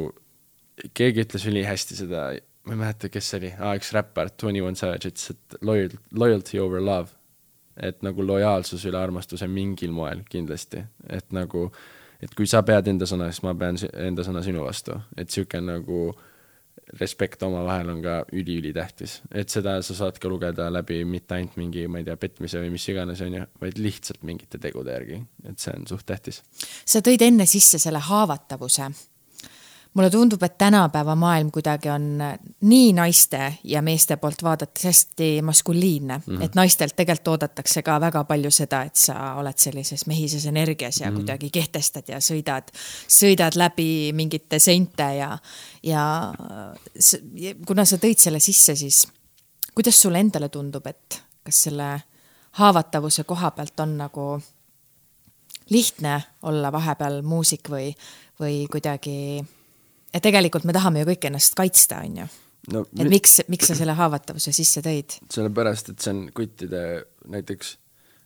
[0.96, 2.30] keegi ütles ülihästi seda
[2.66, 3.52] ma ei mäleta, kes see oli.
[3.58, 7.16] Ah,, üks räppar, Twenty One Savage ütles, et loyal, loyalty over love.
[7.80, 11.70] et nagu lojaalsus üle armastuse mingil moel kindlasti, et nagu,
[12.20, 15.62] et kui sa pead enda sõna, siis ma pean enda sõna sinu vastu, et sihuke
[15.64, 16.10] nagu
[17.00, 21.86] respekt omavahel on ka üliülitähtis, et seda sa saad ka lugeda läbi mitte ainult mingi,
[21.88, 25.62] ma ei tea, petmise või mis iganes, on ju, vaid lihtsalt mingite tegude järgi, et
[25.62, 26.42] see on suht tähtis.
[26.84, 28.90] sa tõid enne sisse selle haavatavuse
[29.94, 32.04] mulle tundub, et tänapäeva maailm kuidagi on
[32.60, 36.44] nii naiste ja meeste poolt vaadates hästi maskuliinne mm, -hmm.
[36.44, 41.10] et naistelt tegelikult oodatakse ka väga palju seda, et sa oled sellises mehises energias ja
[41.10, 41.18] mm -hmm.
[41.18, 42.70] kuidagi kehtestad ja sõidad,
[43.08, 45.38] sõidad läbi mingite seinte ja,
[45.82, 46.34] ja
[47.66, 49.08] kuna sa tõid selle sisse, siis
[49.74, 52.02] kuidas sulle endale tundub, et kas selle
[52.50, 54.40] haavatavuse koha pealt on nagu
[55.70, 57.94] lihtne olla vahepeal muusik või,
[58.40, 59.44] või kuidagi,
[60.14, 62.28] et tegelikult me tahame ju kõik ennast kaitsta, on ju
[62.74, 65.16] no et miks, miks sa selle haavatavuse sisse tõid?
[65.32, 66.82] sellepärast, et see on kuttide
[67.30, 67.72] näiteks,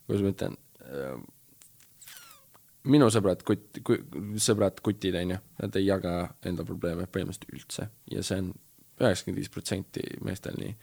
[0.07, 1.17] kuidas ma ütlen äh,,
[2.91, 3.99] minu sõbrad kutt- ku,,
[4.43, 6.15] sõbrad kutid, on ju, nad ei jaga
[6.47, 8.53] enda probleeme põhimõtteliselt üldse ja see on
[9.01, 10.75] üheksakümmend viis protsenti meestel nii.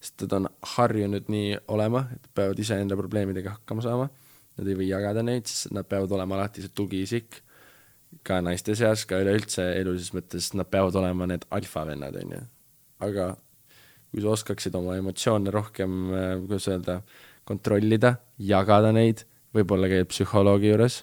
[0.00, 4.08] sest nad on harjunud nii olema, et peavad iseenda probleemidega hakkama saama,
[4.56, 7.42] nad ei või jagada neid, sest nad peavad olema alati see tugiisik,
[8.26, 12.46] ka naiste seas, ka üleüldse elulises mõttes, nad peavad olema need alfavennad, on ju
[13.04, 13.34] aga
[14.10, 17.00] kui sa oskaksid oma emotsioone rohkem, äh, kuidas öelda,
[17.46, 21.00] kontrollida, jagada neid, võib-olla käid psühholoogi juures,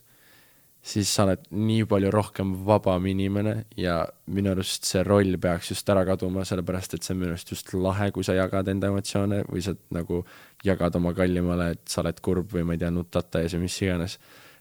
[0.87, 3.97] siis sa oled nii palju rohkem vabam inimene ja
[4.31, 7.73] minu arust see roll peaks just ära kaduma, sellepärast et see on minu arust just
[7.75, 10.21] lahe, kui sa jagad enda emotsioone või sa nagu
[10.67, 13.81] jagad oma kallimale, et sa oled kurb või ma ei tea, nutata ees või mis
[13.83, 14.19] iganes.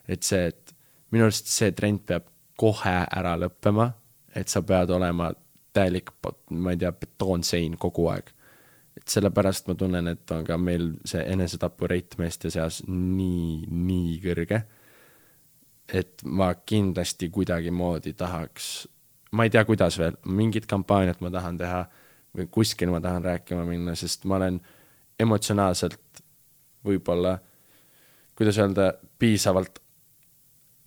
[0.08, 0.74] et see, et
[1.10, 2.26] minu arust see trend peab
[2.56, 3.90] kohe ära lõppema,
[4.36, 5.30] et sa pead olema
[5.76, 6.10] täielik,
[6.56, 8.32] ma ei tea, betoonsein kogu aeg.
[8.96, 14.14] et sellepärast ma tunnen, et on ka meil see enesetapu reit meeste seas nii, nii
[14.22, 14.62] kõrge,
[15.92, 18.86] et ma kindlasti kuidagimoodi tahaks,
[19.36, 21.82] ma ei tea, kuidas veel, mingit kampaaniat ma tahan teha
[22.36, 24.62] või kuskil ma tahan rääkima minna, sest ma olen
[25.20, 26.24] emotsionaalselt
[26.88, 27.36] võib-olla,
[28.36, 29.78] kuidas öelda, piisavalt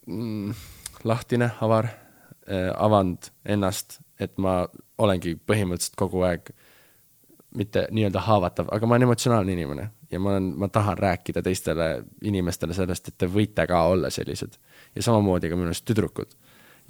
[0.08, 0.58] mm,
[1.04, 4.64] lahtine, avar äh,, avanud ennast et ma
[5.00, 6.52] olengi põhimõtteliselt kogu aeg
[7.58, 11.90] mitte nii-öelda haavatav, aga ma olen emotsionaalne inimene ja ma olen, ma tahan rääkida teistele
[12.28, 14.60] inimestele sellest, et te võite ka olla sellised.
[14.96, 16.36] ja samamoodi ka minu arust tüdrukud.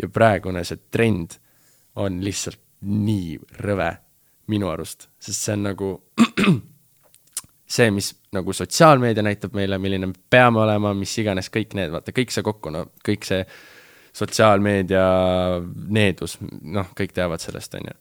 [0.01, 1.37] ja praegune see trend
[1.95, 3.91] on lihtsalt nii rõve
[4.47, 5.89] minu arust, sest see on nagu
[7.75, 12.11] see, mis nagu sotsiaalmeedia näitab meile, milline me peame olema, mis iganes, kõik need, vaata
[12.11, 13.45] kõik see kokku, no kõik see
[14.15, 15.03] sotsiaalmeedia
[15.89, 17.97] needus, noh, kõik teavad sellest, on ju.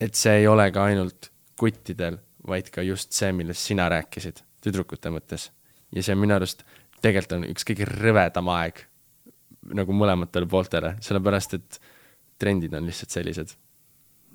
[0.00, 5.12] et see ei ole ka ainult kuttidel, vaid ka just see, millest sina rääkisid, tüdrukute
[5.14, 5.50] mõttes.
[5.92, 6.64] ja see minu arust
[7.02, 8.86] tegelikult on üks kõige rõvedam aeg
[9.78, 11.78] nagu mõlematele pooltele, sellepärast et
[12.40, 13.54] trendid on lihtsalt sellised.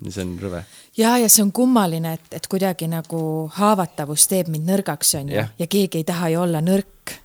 [0.05, 0.63] ja see on rõve.
[0.97, 3.19] ja, ja see on kummaline, et, et kuidagi nagu
[3.57, 7.17] haavatavus teeb mind nõrgaks, on ju, ja keegi ei taha ju olla nõrk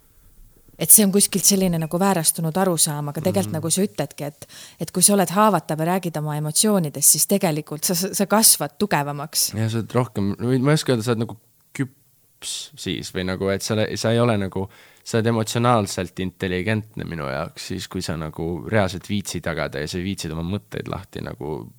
[0.79, 3.61] et see on kuskilt selline nagu väärastunud arusaam, aga tegelikult mm -hmm.
[3.61, 4.47] nagu sa ütledki, et,
[4.81, 9.53] et kui sa oled haavatav ja räägid oma emotsioonidest, siis tegelikult sa, sa kasvad tugevamaks.
[9.55, 11.37] ja sa oled rohkem, ma ei oska öelda, sa oled nagu
[11.73, 14.69] küps siis või nagu, et sa, sa ei ole nagu,
[15.05, 19.99] sa oled emotsionaalselt intelligentne minu jaoks siis, kui sa nagu reaalselt viitsid jagada ja sa
[19.99, 21.73] viitsid oma mõtteid lahti nagu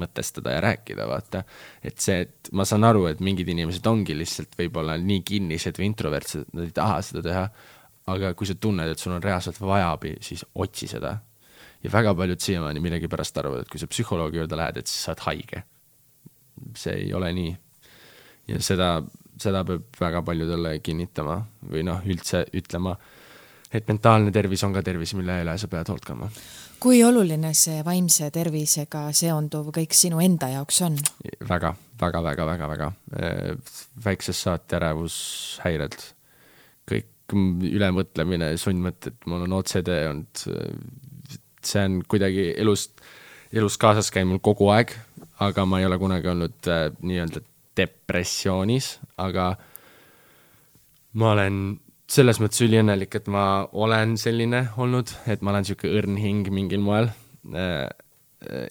[0.00, 1.42] mõtestada ja rääkida, vaata.
[1.82, 5.90] et see, et ma saan aru, et mingid inimesed ongi lihtsalt võib-olla nii kinnised või
[5.90, 7.44] introvertsed, nad ei taha seda teha
[8.12, 11.16] aga kui sa tunned, et sul on reaalselt vaja abi, siis otsi seda.
[11.82, 15.12] ja väga paljud siiamaani millegipärast arvavad, et kui sa psühholoogi juurde lähed, et siis sa
[15.12, 15.62] oled haige.
[16.76, 17.56] see ei ole nii.
[18.48, 18.90] ja seda,
[19.38, 21.40] seda peab väga paljudele kinnitama
[21.72, 22.96] või noh, üldse ütlema,
[23.72, 26.30] et mentaalne tervis on ka tervis, mille üle sa pead hoolt kandma.
[26.80, 30.98] kui oluline see vaimse tervisega seonduv kõik sinu enda jaoks on?
[31.48, 32.92] väga, väga, väga, väga, väga.
[34.04, 36.15] väiksest saati ärevushäired
[37.34, 40.42] ülemõtlemine, sundmõtted, mul on OCD olnud,
[41.66, 43.00] see on kuidagi elust,
[43.52, 44.92] elus kaasas käinud kogu aeg,
[45.42, 47.42] aga ma ei ole kunagi olnud äh, nii-öelda
[47.76, 49.50] depressioonis, aga
[51.20, 51.60] ma olen
[52.06, 56.82] selles mõttes üliõnnelik, et ma olen selline olnud, et ma olen niisugune õrn hing mingil
[56.84, 57.10] moel.
[57.50, 57.88] Äh,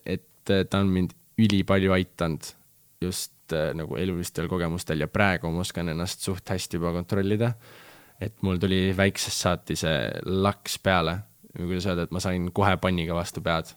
[0.05, 2.47] et ta on mind ülipalju aidanud
[3.03, 7.51] just äh, nagu elulistel kogemustel ja praegu ma oskan ennast suht hästi juba kontrollida
[8.21, 11.17] et mul tuli väiksest saati see laks peale,
[11.55, 13.73] kuidas öelda, et ma sain kohe panniga vastu pead.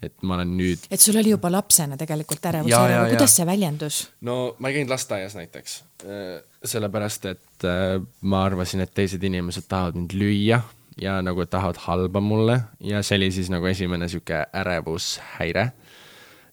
[0.00, 0.86] et ma olen nüüd.
[0.90, 4.00] et sul oli juba lapsena tegelikult ärevus, aga kuidas see väljendus?
[4.24, 9.68] no ma ei käinud lasteaias näiteks, äh, sellepärast et äh, ma arvasin, et teised inimesed
[9.68, 10.62] tahavad mind lüüa
[11.00, 15.70] ja nagu tahavad halba mulle ja see oli siis nagu esimene sihuke ärevushäire.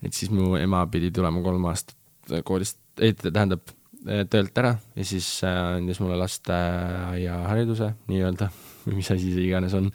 [0.04, 1.96] et siis mu ema pidi tulema kolm aastat
[2.44, 8.52] koolist, ei tähendab Eh, töölt ära ja siis äh, andis mulle lasteaiahariduse nii-öelda
[8.86, 9.90] või mis asi see iganes on.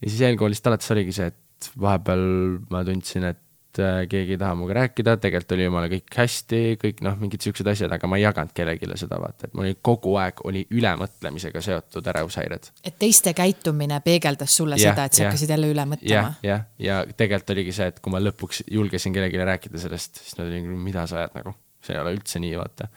[0.00, 2.22] ja siis eelkoolist alates oligi see, et vahepeal
[2.70, 3.42] ma tundsin, et
[3.76, 7.92] keegi ei taha minuga rääkida, tegelikult oli jumala kõik hästi, kõik noh, mingid siuksed asjad,
[7.92, 12.08] aga ma ei jaganud kellelegi seda vaata, et mul oli kogu aeg oli ülemõtlemisega seotud
[12.12, 12.70] ärevushäired.
[12.80, 16.14] et teiste käitumine peegeldas sulle ja, seda, et sa ja, hakkasid jälle üle mõtlema?
[16.14, 20.40] jah, jah, ja tegelikult oligi see, et kui ma lõpuks julgesin kellelegi rääkida sellest, siis
[20.40, 21.52] nad olid, mida sa ajad nagu,
[21.84, 22.88] see ei ole üldse nii, vaata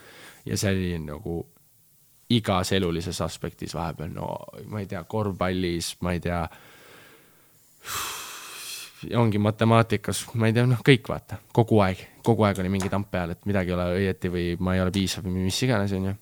[0.49, 1.39] ja see oli nagu
[2.29, 4.29] igas elulises aspektis vahepeal, no
[4.69, 6.41] ma ei tea, korvpallis, ma ei tea,
[9.17, 13.09] ongi matemaatikas, ma ei tea, noh, kõik vaata, kogu aeg, kogu aeg oli mingi tamp
[13.11, 16.15] peal, et midagi ei ole õieti või ma ei ole piisav või mis iganes, onju.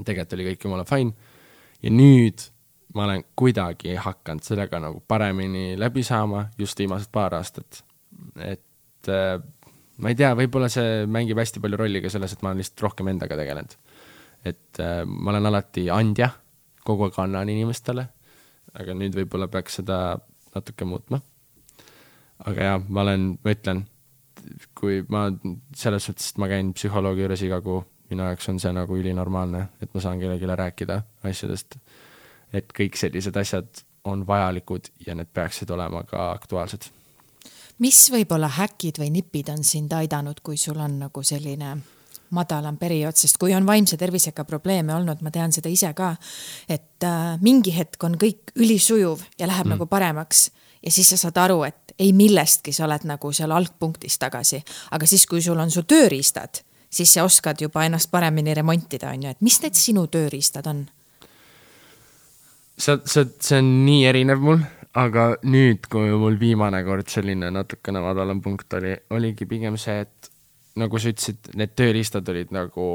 [0.00, 1.34] tegelikult oli kõik jumala fine.
[1.82, 2.48] ja nüüd
[2.94, 7.84] ma olen kuidagi hakanud sellega nagu paremini läbi saama just viimased paar aastat.
[8.40, 9.38] et äh,
[10.02, 12.84] ma ei tea, võib-olla see mängib hästi palju rolli ka selles, et ma olen lihtsalt
[12.86, 13.74] rohkem endaga tegelenud.
[14.46, 16.30] et äh, ma olen alati andja,
[16.86, 18.06] kogu aeg annan inimestele,
[18.78, 20.18] aga nüüd võib-olla peaks seda
[20.54, 21.20] natuke muutma.
[22.46, 23.84] aga jaa, ma olen, ma ütlen,
[24.78, 25.26] kui ma
[25.76, 27.82] selles suhtes, et ma käin psühholoogi juures iga kuu,
[28.12, 31.80] minu jaoks on see nagu ülinormaalne, et ma saan kellelegi rääkida asjadest.
[32.52, 36.86] et kõik sellised asjad on vajalikud ja need peaksid olema ka aktuaalsed
[37.78, 41.76] mis võib-olla häkid või nipid on sind aidanud, kui sul on nagu selline
[42.30, 46.12] madalam periood, sest kui on vaimse tervisega probleeme olnud, ma tean seda ise ka,
[46.68, 49.76] et äh, mingi hetk on kõik ülisujuv ja läheb mm.
[49.76, 50.50] nagu paremaks.
[50.84, 54.60] Ja siis sa saad aru, et ei millestki, sa oled nagu seal algpunktis tagasi,
[54.94, 56.60] aga siis, kui sul on su tööriistad,
[56.90, 60.86] siis sa oskad juba ennast paremini remontida, on ju, et mis need sinu tööriistad on?
[62.78, 64.62] sa, sa, see on nii erinev mul
[64.96, 70.30] aga nüüd, kui mul viimane kord selline natukene madalam punkt oli, oligi pigem see, et
[70.78, 72.86] nagu sa ütlesid, need tööriistad olid nagu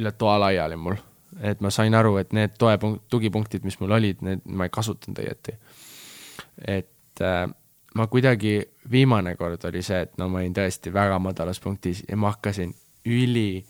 [0.00, 0.98] üle toa laiali mul.
[1.46, 5.22] et ma sain aru, et need toepunkt, tugipunktid, mis mul olid, need ma ei kasutanud
[5.22, 5.56] õieti.
[6.66, 7.46] et äh,
[7.94, 8.60] ma kuidagi,
[8.90, 12.74] viimane kord oli see, et no ma olin tõesti väga madalas punktis ja ma hakkasin
[13.06, 13.64] üli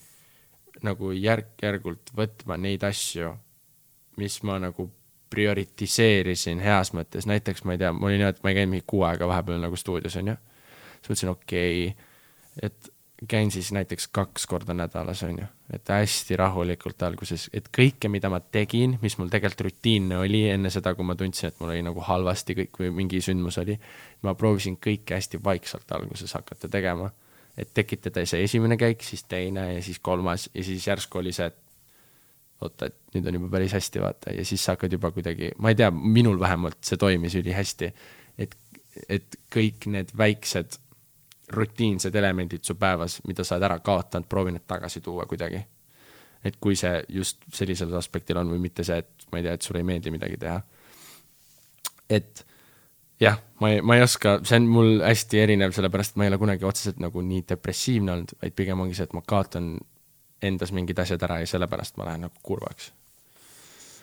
[0.83, 3.35] nagu järk-järgult võtma neid asju,
[4.17, 4.89] mis ma nagu
[5.31, 8.87] prioritiseerisin heas mõttes, näiteks ma ei tea, mul oli nii, et ma ei käinud mingi
[8.87, 10.39] kuu aega vahepeal nagu stuudios, on ju.
[11.01, 12.09] siis mõtlesin, okei okay,,
[12.63, 12.91] et
[13.29, 18.31] käin siis näiteks kaks korda nädalas, on ju, et hästi rahulikult alguses, et kõike, mida
[18.33, 21.85] ma tegin, mis mul tegelikult rutiinne oli enne seda, kui ma tundsin, et mul oli
[21.85, 23.77] nagu halvasti kõik või mingi sündmus oli,
[24.25, 27.11] ma proovisin kõike hästi vaikselt alguses hakata tegema.
[27.57, 31.47] et tekitada see esimene käik, siis teine ja siis kolmas ja siis järsku oli see,
[31.51, 31.57] et
[32.61, 35.73] oota, et nüüd on juba päris hästi, vaata, ja siis sa hakkad juba kuidagi, ma
[35.73, 37.93] ei tea, minul vähemalt see toimis ülihästi.
[38.39, 38.57] et,
[39.09, 40.79] et kõik need väiksed
[41.51, 45.65] rutiinsed elemendid su päevas, mida sa oled ära kaotanud, proovi need tagasi tuua kuidagi.
[46.45, 49.63] et kui see just sellisel aspektil on või mitte see, et ma ei tea, et
[49.63, 50.61] sulle ei meeldi midagi teha.
[52.09, 52.45] et
[53.21, 56.33] jah, ma ei, ma ei oska, see on mul hästi erinev, sellepärast et ma ei
[56.33, 59.75] ole kunagi otseselt nagu nii depressiivne olnud, vaid pigem ongi see, et ma kaotan
[60.43, 62.93] endas mingid asjad ära ja sellepärast ma lähen nagu kurvaks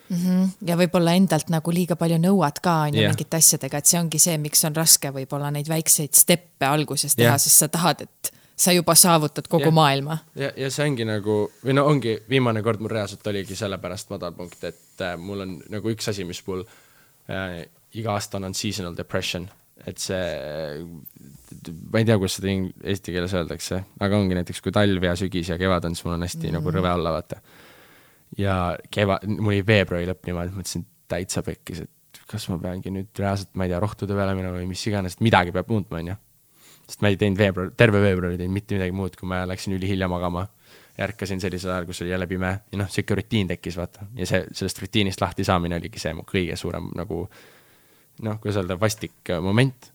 [0.09, 0.17] mm.
[0.17, 0.49] -hmm.
[0.67, 3.13] ja võib-olla endalt nagu liiga palju nõuad ka on ju yeah.
[3.13, 7.33] mingite asjadega, et see ongi see, miks on raske võib-olla neid väikseid steppe alguses teha
[7.33, 9.73] yeah., sest sa tahad, et sa juba saavutad kogu yeah.
[9.73, 10.17] maailma.
[10.35, 14.63] ja, ja see ongi nagu, või no ongi, viimane kord mul reaalselt oligi sellepärast madalpunkt,
[14.63, 16.65] et äh, mul on nagu üks asi, mis mul
[17.29, 17.63] äh,
[17.93, 19.49] iga aasta on, on seasonal depression
[19.85, 20.23] et see,
[21.91, 22.53] ma ei tea, kuidas seda
[22.91, 26.17] eesti keeles öeldakse, aga ongi näiteks, kui talv ja sügis ja kevad on, siis mul
[26.17, 26.57] on hästi mm -hmm.
[26.59, 27.41] nagu rõve olla, vaata.
[28.37, 33.19] ja keva-, mul oli veebruari lõpp niimoodi, mõtlesin täitsa pekkis, et kas ma peangi nüüd
[33.19, 36.15] reaalselt, ma ei tea, rohtude peale minema või mis iganes, et midagi peab muutma, onju.
[36.87, 39.73] sest ma ei teinud veebruar, terve veebruar ei teinud mitte midagi muud, kui ma läksin
[39.73, 40.47] ülihilja magama.
[40.97, 44.05] ärkasin sellisel ajal, kus oli jälle pime ja noh, sihuke rutiin tekkis, vaata.
[44.15, 47.27] ja see, sellest rutiinist lahti saamine oligi see mu kõige suurem nagu
[48.25, 49.91] noh, kuidas öelda, vastik äh, moment.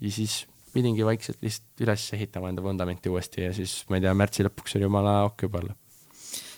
[0.00, 0.44] ja siis
[0.74, 4.76] pidingi vaikselt lihtsalt üles ehitama enda vundamenti uuesti ja siis ma ei tea, märtsi lõpuks
[4.76, 5.76] oli jumala ok juba olla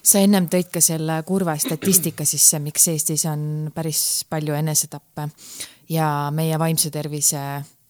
[0.07, 4.01] sa ennem tõid ka selle kurva statistika sisse, miks Eestis on päris
[4.31, 5.29] palju enesetappe.
[5.91, 7.41] Ja meie vaimse tervise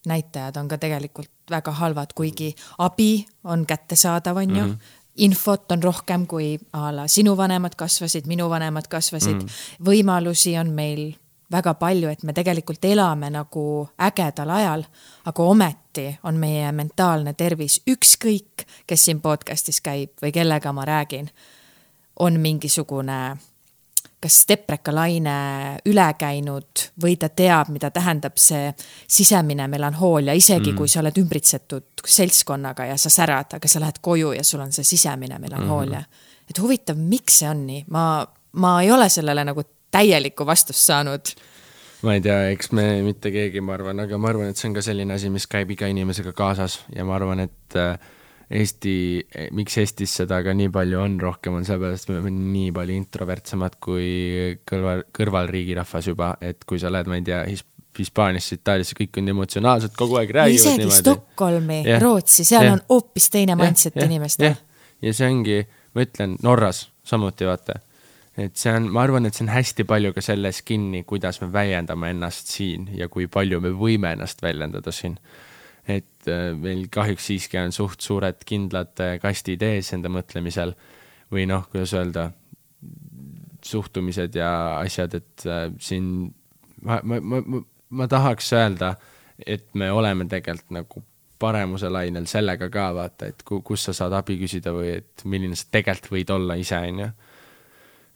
[0.08, 2.54] näitajad on ka tegelikult väga halvad, kuigi
[2.84, 4.62] abi on kättesaadav, on ju.
[4.64, 4.72] Mm.
[4.72, 9.36] -hmm infot on rohkem kui a la sinu vanemad kasvasid, minu vanemad kasvasid.
[9.42, 9.48] Mm,
[9.88, 11.14] võimalusi on meil
[11.52, 14.84] väga palju, et me tegelikult elame nagu ägedal ajal,
[15.24, 21.28] aga ometi on meie mentaalne tervis, ükskõik, kes siin podcast'is käib või kellega ma räägin,
[22.20, 23.20] on mingisugune
[24.26, 25.36] kas deprekalaine
[25.86, 28.70] üle käinud või ta teab, mida tähendab see
[29.06, 30.78] sisemine melanhoolia, isegi mm.
[30.78, 34.72] kui sa oled ümbritsetud seltskonnaga ja sa särad, aga sa lähed koju ja sul on
[34.72, 36.24] see sisemine melanhoolia mm..
[36.50, 38.06] et huvitav, miks see on nii, ma,
[38.62, 39.66] ma ei ole sellele nagu
[39.96, 41.34] täielikku vastust saanud
[42.06, 44.76] ma ei tea, eks me mitte keegi, ma arvan, aga ma arvan, et see on
[44.76, 47.96] ka selline asi, mis käib iga inimesega kaasas ja ma arvan, et äh,
[48.46, 49.26] Eesti,
[49.58, 52.98] miks Eestis seda ka nii palju on rohkem, on sellepärast, et me oleme nii palju
[53.00, 54.10] introvertsemad kui
[54.70, 57.40] kõrval, kõrvalriigi rahvas juba, et kui sa lähed, ma ei tea,
[57.96, 61.00] Hispaaniasse, Itaaliasse, kõik on emotsionaalsed, kogu aeg räägivad isegi niimoodi.
[61.00, 62.76] Stockholmi, Rootsi, seal ja.
[62.76, 64.54] on hoopis teine mindset inimestel.
[65.02, 65.62] ja see ongi,
[65.96, 67.80] ma ütlen, Norras samuti vaata
[68.36, 71.50] et see on, ma arvan, et see on hästi palju ka selles kinni, kuidas me
[71.52, 75.18] väljendame ennast siin ja kui palju me võime ennast väljendada siin.
[75.86, 80.74] et äh, meil kahjuks siiski on suht suured kindlad äh, kastid ees enda mõtlemisel
[81.30, 82.30] või noh, kuidas öelda,
[83.62, 86.32] suhtumised ja asjad, et äh, siin
[86.82, 87.60] ma, ma, ma, ma,
[87.90, 88.96] ma tahaks öelda,
[89.46, 91.02] et me oleme tegelikult nagu
[91.38, 95.56] paremuse lainel sellega ka vaata, et ku, kus sa saad abi küsida või et milline
[95.58, 97.10] sa tegelikult võid olla ise, on ju.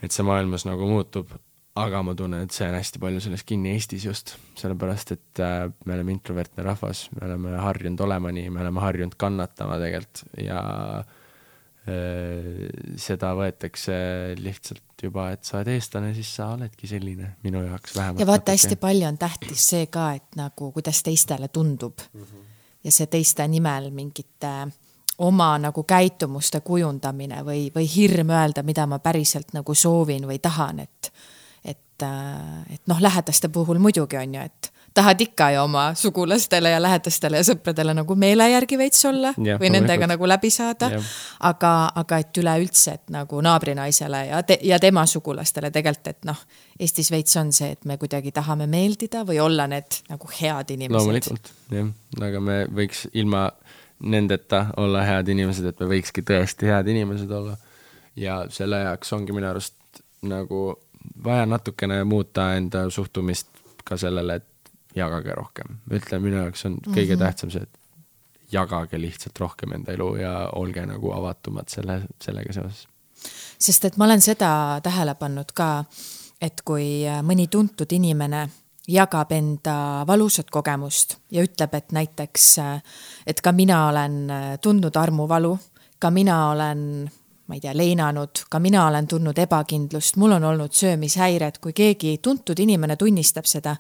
[0.02, 1.32] Et see maailmas nagu muutub,
[1.80, 5.70] aga ma tunnen, et see on hästi palju selles kinni Eestis just, sellepärast et äh,
[5.86, 10.60] me oleme introvertne rahvas, me oleme harjunud olema nii, me oleme harjunud kannatama tegelikult ja
[11.00, 12.66] äh,
[13.00, 13.96] seda võetakse
[14.40, 18.20] lihtsalt juba, et sa oled eestlane, siis sa oledki selline, minu jaoks vähemalt.
[18.20, 22.22] ja vaata, hästi palju on tähtis see ka, et nagu kuidas teistele tundub mm.
[22.22, 22.48] -hmm
[22.84, 24.52] ja see teiste nimel mingite
[25.20, 30.80] oma nagu käitumuste kujundamine või, või hirm öelda, mida ma päriselt nagu soovin või tahan,
[30.86, 31.12] et
[31.64, 32.02] et,
[32.72, 37.36] et noh, lähedaste puhul muidugi on ju, et tahad ikka ju oma sugulastele ja lähedastele
[37.36, 40.90] ja sõpradele nagu meele järgi veits olla ja, või nendega nagu läbi saada.
[41.46, 46.40] aga, aga et üleüldse, et nagu naabrinaisele ja te, ja tema sugulastele tegelikult, et noh,
[46.80, 50.96] Eestis veits on see, et me kuidagi tahame meeldida või olla need nagu head inimesed.
[50.96, 51.92] loomulikult, jah,
[52.24, 53.50] aga me võiks ilma
[54.00, 57.56] nendeta olla head inimesed, et me võikski tõesti head inimesed olla.
[58.16, 60.74] ja selle jaoks ongi minu arust nagu
[61.24, 63.48] vaja natukene muuta enda suhtumist
[63.84, 65.78] ka sellele, et jagage rohkem.
[65.90, 67.24] ütlen, minu jaoks on kõige mm -hmm.
[67.24, 67.80] tähtsam see, et
[68.52, 72.88] jagage lihtsalt rohkem enda elu ja olge nagu avatumad selle, sellega seoses.
[73.58, 75.84] sest et ma olen seda tähele pannud ka,
[76.40, 78.48] et kui mõni tuntud inimene
[78.90, 82.46] jagab enda valusat kogemust ja ütleb, et näiteks,
[83.26, 84.20] et ka mina olen
[84.62, 85.56] tundnud armuvalu,
[85.98, 87.10] ka mina olen
[87.50, 92.20] ma ei tea, leinanud, ka mina olen tundnud ebakindlust, mul on olnud söömishäired, kui keegi
[92.22, 93.72] tuntud inimene tunnistab seda,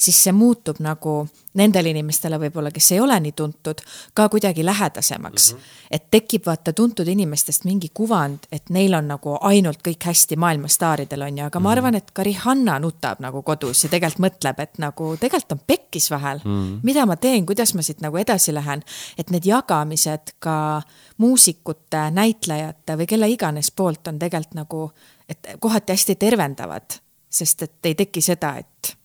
[0.00, 1.20] siis see muutub nagu
[1.54, 3.80] nendele inimestele võib-olla, kes ei ole nii tuntud,
[4.14, 5.58] ka kuidagi lähedasemaks mm.
[5.58, 5.86] -hmm.
[5.90, 11.22] et tekib vaata tuntud inimestest mingi kuvand, et neil on nagu ainult kõik hästi maailmastaaridel
[11.22, 11.62] on ju, aga mm -hmm.
[11.62, 11.78] ma mhm.
[11.78, 16.10] arvan, et ka Rihanna nutab nagu kodus ja tegelikult mõtleb, et nagu tegelikult on pekkis
[16.10, 16.50] vahel mm.
[16.50, 16.80] -hmm.
[16.82, 18.82] mida ma teen, kuidas ma siit nagu edasi lähen,
[19.18, 20.82] et need jagamised ka
[21.16, 24.90] muusikute, näitlejate või kelle iganes poolt on tegelikult nagu,
[25.28, 28.97] et kohati hästi tervendavad, sest et ei teki seda, et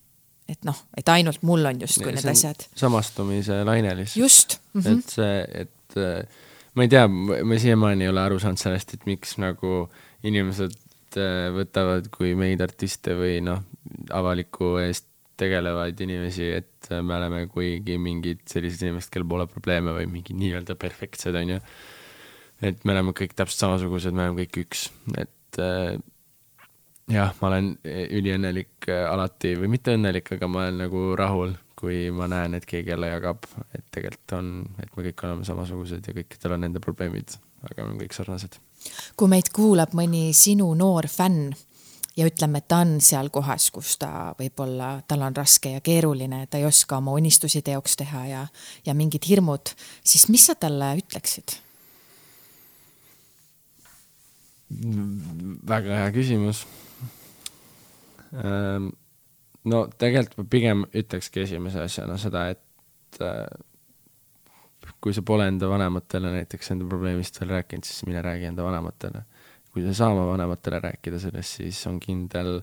[0.50, 2.66] et noh, et ainult mul on justkui need asjad.
[2.76, 4.20] samastumise laine lihtsalt.
[4.24, 4.82] just mm.
[4.82, 5.00] -hmm.
[5.00, 6.42] et see, et äh,
[6.76, 9.88] ma ei tea, ma siiamaani ei ole aru saanud sellest, et miks nagu
[10.28, 10.76] inimesed
[11.18, 13.64] äh, võtavad kui meid artiste või noh,
[14.12, 15.08] avaliku eest
[15.40, 20.36] tegelevaid inimesi, et äh, me oleme kuigi mingid sellised inimesed, kellel pole probleeme või mingi
[20.38, 21.60] nii-öelda perfektsed, on ju.
[22.62, 25.62] et me oleme kõik täpselt samasugused, me oleme kõik üks, et
[27.12, 31.56] jah, ma olen e, üliõnnelik e, alati või mitte õnnelik, aga ma olen nagu rahul,
[31.80, 36.08] kui ma näen, et keegi jälle jagab, et tegelikult on, et me kõik oleme samasugused
[36.08, 37.36] ja kõikidel on nende probleemid,
[37.66, 38.60] aga me oleme kõik sarnased.
[39.20, 41.52] kui meid kuulab mõni sinu noor fänn
[42.16, 46.46] ja ütleme, et ta on seal kohas, kus ta võib-olla, tal on raske ja keeruline,
[46.48, 48.46] ta ei oska oma unistusi teoks teha ja,
[48.86, 49.74] ja mingid hirmud,
[50.04, 51.60] siis mis sa talle ütleksid?
[54.74, 56.64] väga hea küsimus
[58.34, 63.46] no tegelikult ma pigem ütlekski esimese asjana seda, et äh,
[65.04, 69.24] kui sa pole enda vanematele näiteks enda probleemist veel rääkinud, siis mine räägi enda vanematele.
[69.74, 72.60] kui sa ei saa oma vanematele rääkida sellest, siis on kindel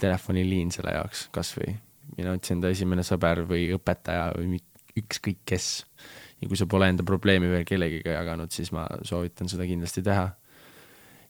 [0.00, 1.74] telefoniliin selle jaoks kas või
[2.16, 4.60] mine otsi enda esimene sõber või õpetaja või
[4.96, 5.84] ükskõik kes.
[6.40, 10.30] ja kui sa pole enda probleemi veel kellegiga jaganud, siis ma soovitan seda kindlasti teha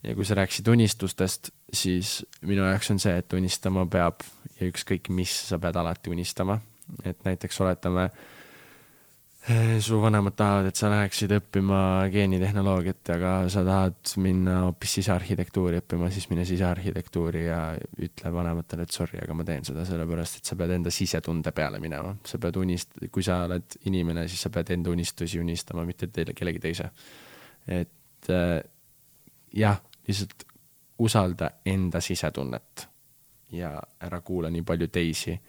[0.02, 4.24] ja kui sa rääkisid unistustest, siis minu jaoks on see, et unistama peab
[4.60, 6.60] ja ükskõik mis, sa pead alati unistama.
[7.06, 8.08] et näiteks oletame,
[9.48, 15.78] eh, su vanemad tahavad, et sa läheksid õppima geenitehnoloogiat, aga sa tahad minna hoopis sisearhitektuuri
[15.78, 17.60] õppima, siis mine sisearhitektuuri ja
[18.02, 21.78] ütle vanematele, et sorry, aga ma teen seda sellepärast, et sa pead enda sisetunde peale
[21.78, 22.16] minema.
[22.24, 26.34] sa pead unist-, kui sa oled inimene, siis sa pead enda unistusi unistama, mitte teile,
[26.34, 26.90] kellegi teise.
[27.68, 28.58] et äh,
[29.54, 30.49] jah lihtsalt
[31.00, 32.86] usalda enda sisetunnet
[33.52, 35.40] ja ära kuula nii palju teisi.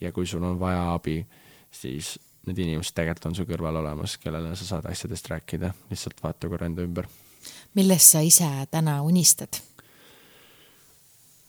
[0.00, 1.26] ja kui sul on vaja abi,
[1.70, 6.48] siis need inimesed tegelikult on su kõrval olemas, kellele sa saad asjadest rääkida, lihtsalt vaata
[6.50, 7.06] korra enda ümber.
[7.74, 9.60] millest sa ise täna unistad?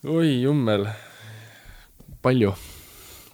[0.06, 0.86] oi jummel,
[2.22, 2.54] palju,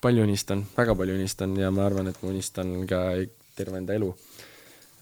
[0.02, 3.04] palju unistan, väga palju unistan ja ma arvan, et ma unistan ka
[3.56, 4.16] terve enda elu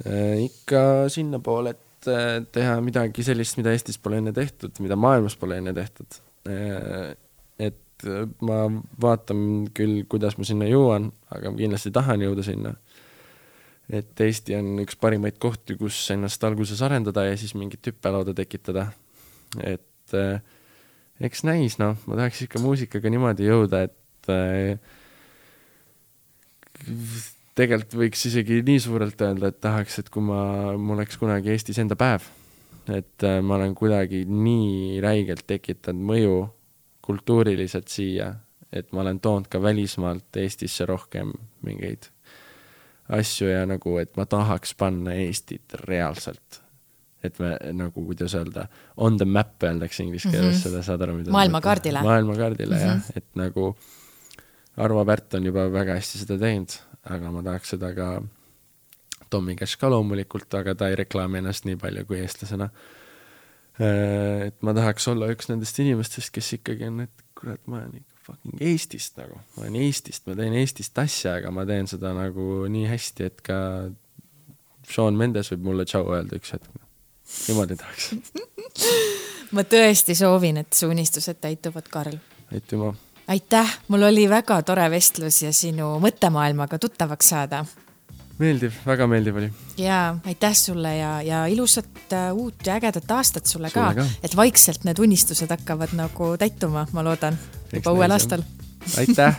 [0.06, 0.44] äh,.
[0.50, 5.60] ikka sinnapoole, et äh, teha midagi sellist, mida Eestis pole enne tehtud, mida maailmas pole
[5.60, 6.20] enne tehtud.
[6.50, 7.16] Äh,
[7.60, 8.62] et äh, ma
[9.02, 12.76] vaatan küll, kuidas ma sinna jõuan, aga ma kindlasti tahan jõuda sinna.
[13.90, 18.92] et Eesti on üks parimaid kohti, kus ennast alguses arendada ja siis mingit hüppelauda tekitada.
[19.66, 20.14] et
[21.20, 24.30] eks näis, noh, ma tahaks ikka muusikaga niimoodi jõuda, et
[27.60, 30.42] tegelikult võiks isegi nii suurelt öelda, et tahaks, et kui ma,
[30.78, 32.28] mul oleks kunagi Eestis enda päev,
[32.92, 36.38] et äh, ma olen kuidagi nii räigelt tekitanud mõju
[37.06, 38.32] kultuuriliselt siia,
[38.72, 41.34] et ma olen toonud ka välismaalt Eestisse rohkem
[41.66, 42.10] mingeid
[43.10, 46.64] asju ja nagu, et ma tahaks panna Eestit reaalselt.
[47.24, 50.64] et me nagu, kuidas öelda, on the map öeldakse inglise keeles mm -hmm.
[50.64, 52.02] seda, saad aru, mida maailmakaardile.
[52.02, 52.88] maailmakaardile mm -hmm.
[52.88, 53.76] jah, et nagu
[54.78, 56.78] Arvo Pärt on juba väga hästi seda teinud
[57.14, 58.10] aga ma tahaks seda ka
[59.30, 62.70] Tommy Cash ka loomulikult, aga ta ei reklaami ennast nii palju kui eestlasena.
[63.80, 68.00] Äh, et ma tahaks olla üks nendest inimestest, kes ikkagi on, et kurat, ma olen
[68.02, 72.12] ikka fucking Eestist nagu, ma olen Eestist, ma teen Eestist asja, aga ma teen seda
[72.18, 73.60] nagu nii hästi, et ka
[74.90, 76.70] Sean Mendes võib mulle tšau öelda üks hetk.
[77.48, 78.12] niimoodi tahaks
[79.56, 82.18] ma tõesti soovin, et su unistused täituvad, Karl.
[82.54, 82.94] aitüma
[83.30, 87.66] aitäh, mul oli väga tore vestlus ja sinu mõttemaailmaga tuttavaks saada.
[88.40, 89.50] meeldiv, väga meeldiv oli.
[89.78, 94.08] ja aitäh sulle ja, ja ilusat uh, uut ja ägedat aastat sulle, sulle ka, ka.,
[94.24, 97.38] et vaikselt need unistused hakkavad nagu täituma, ma loodan,
[97.74, 98.42] juba uuel aastal.
[98.98, 99.38] aitäh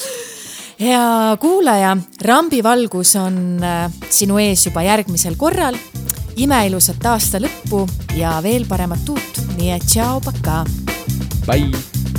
[0.84, 5.78] hea kuulaja, rambivalgus on uh, sinu ees juba järgmisel korral.
[6.36, 10.64] imeilusat aasta lõppu ja veel paremat uut, nii et tšau, pakaa.
[11.46, 12.09] Bye.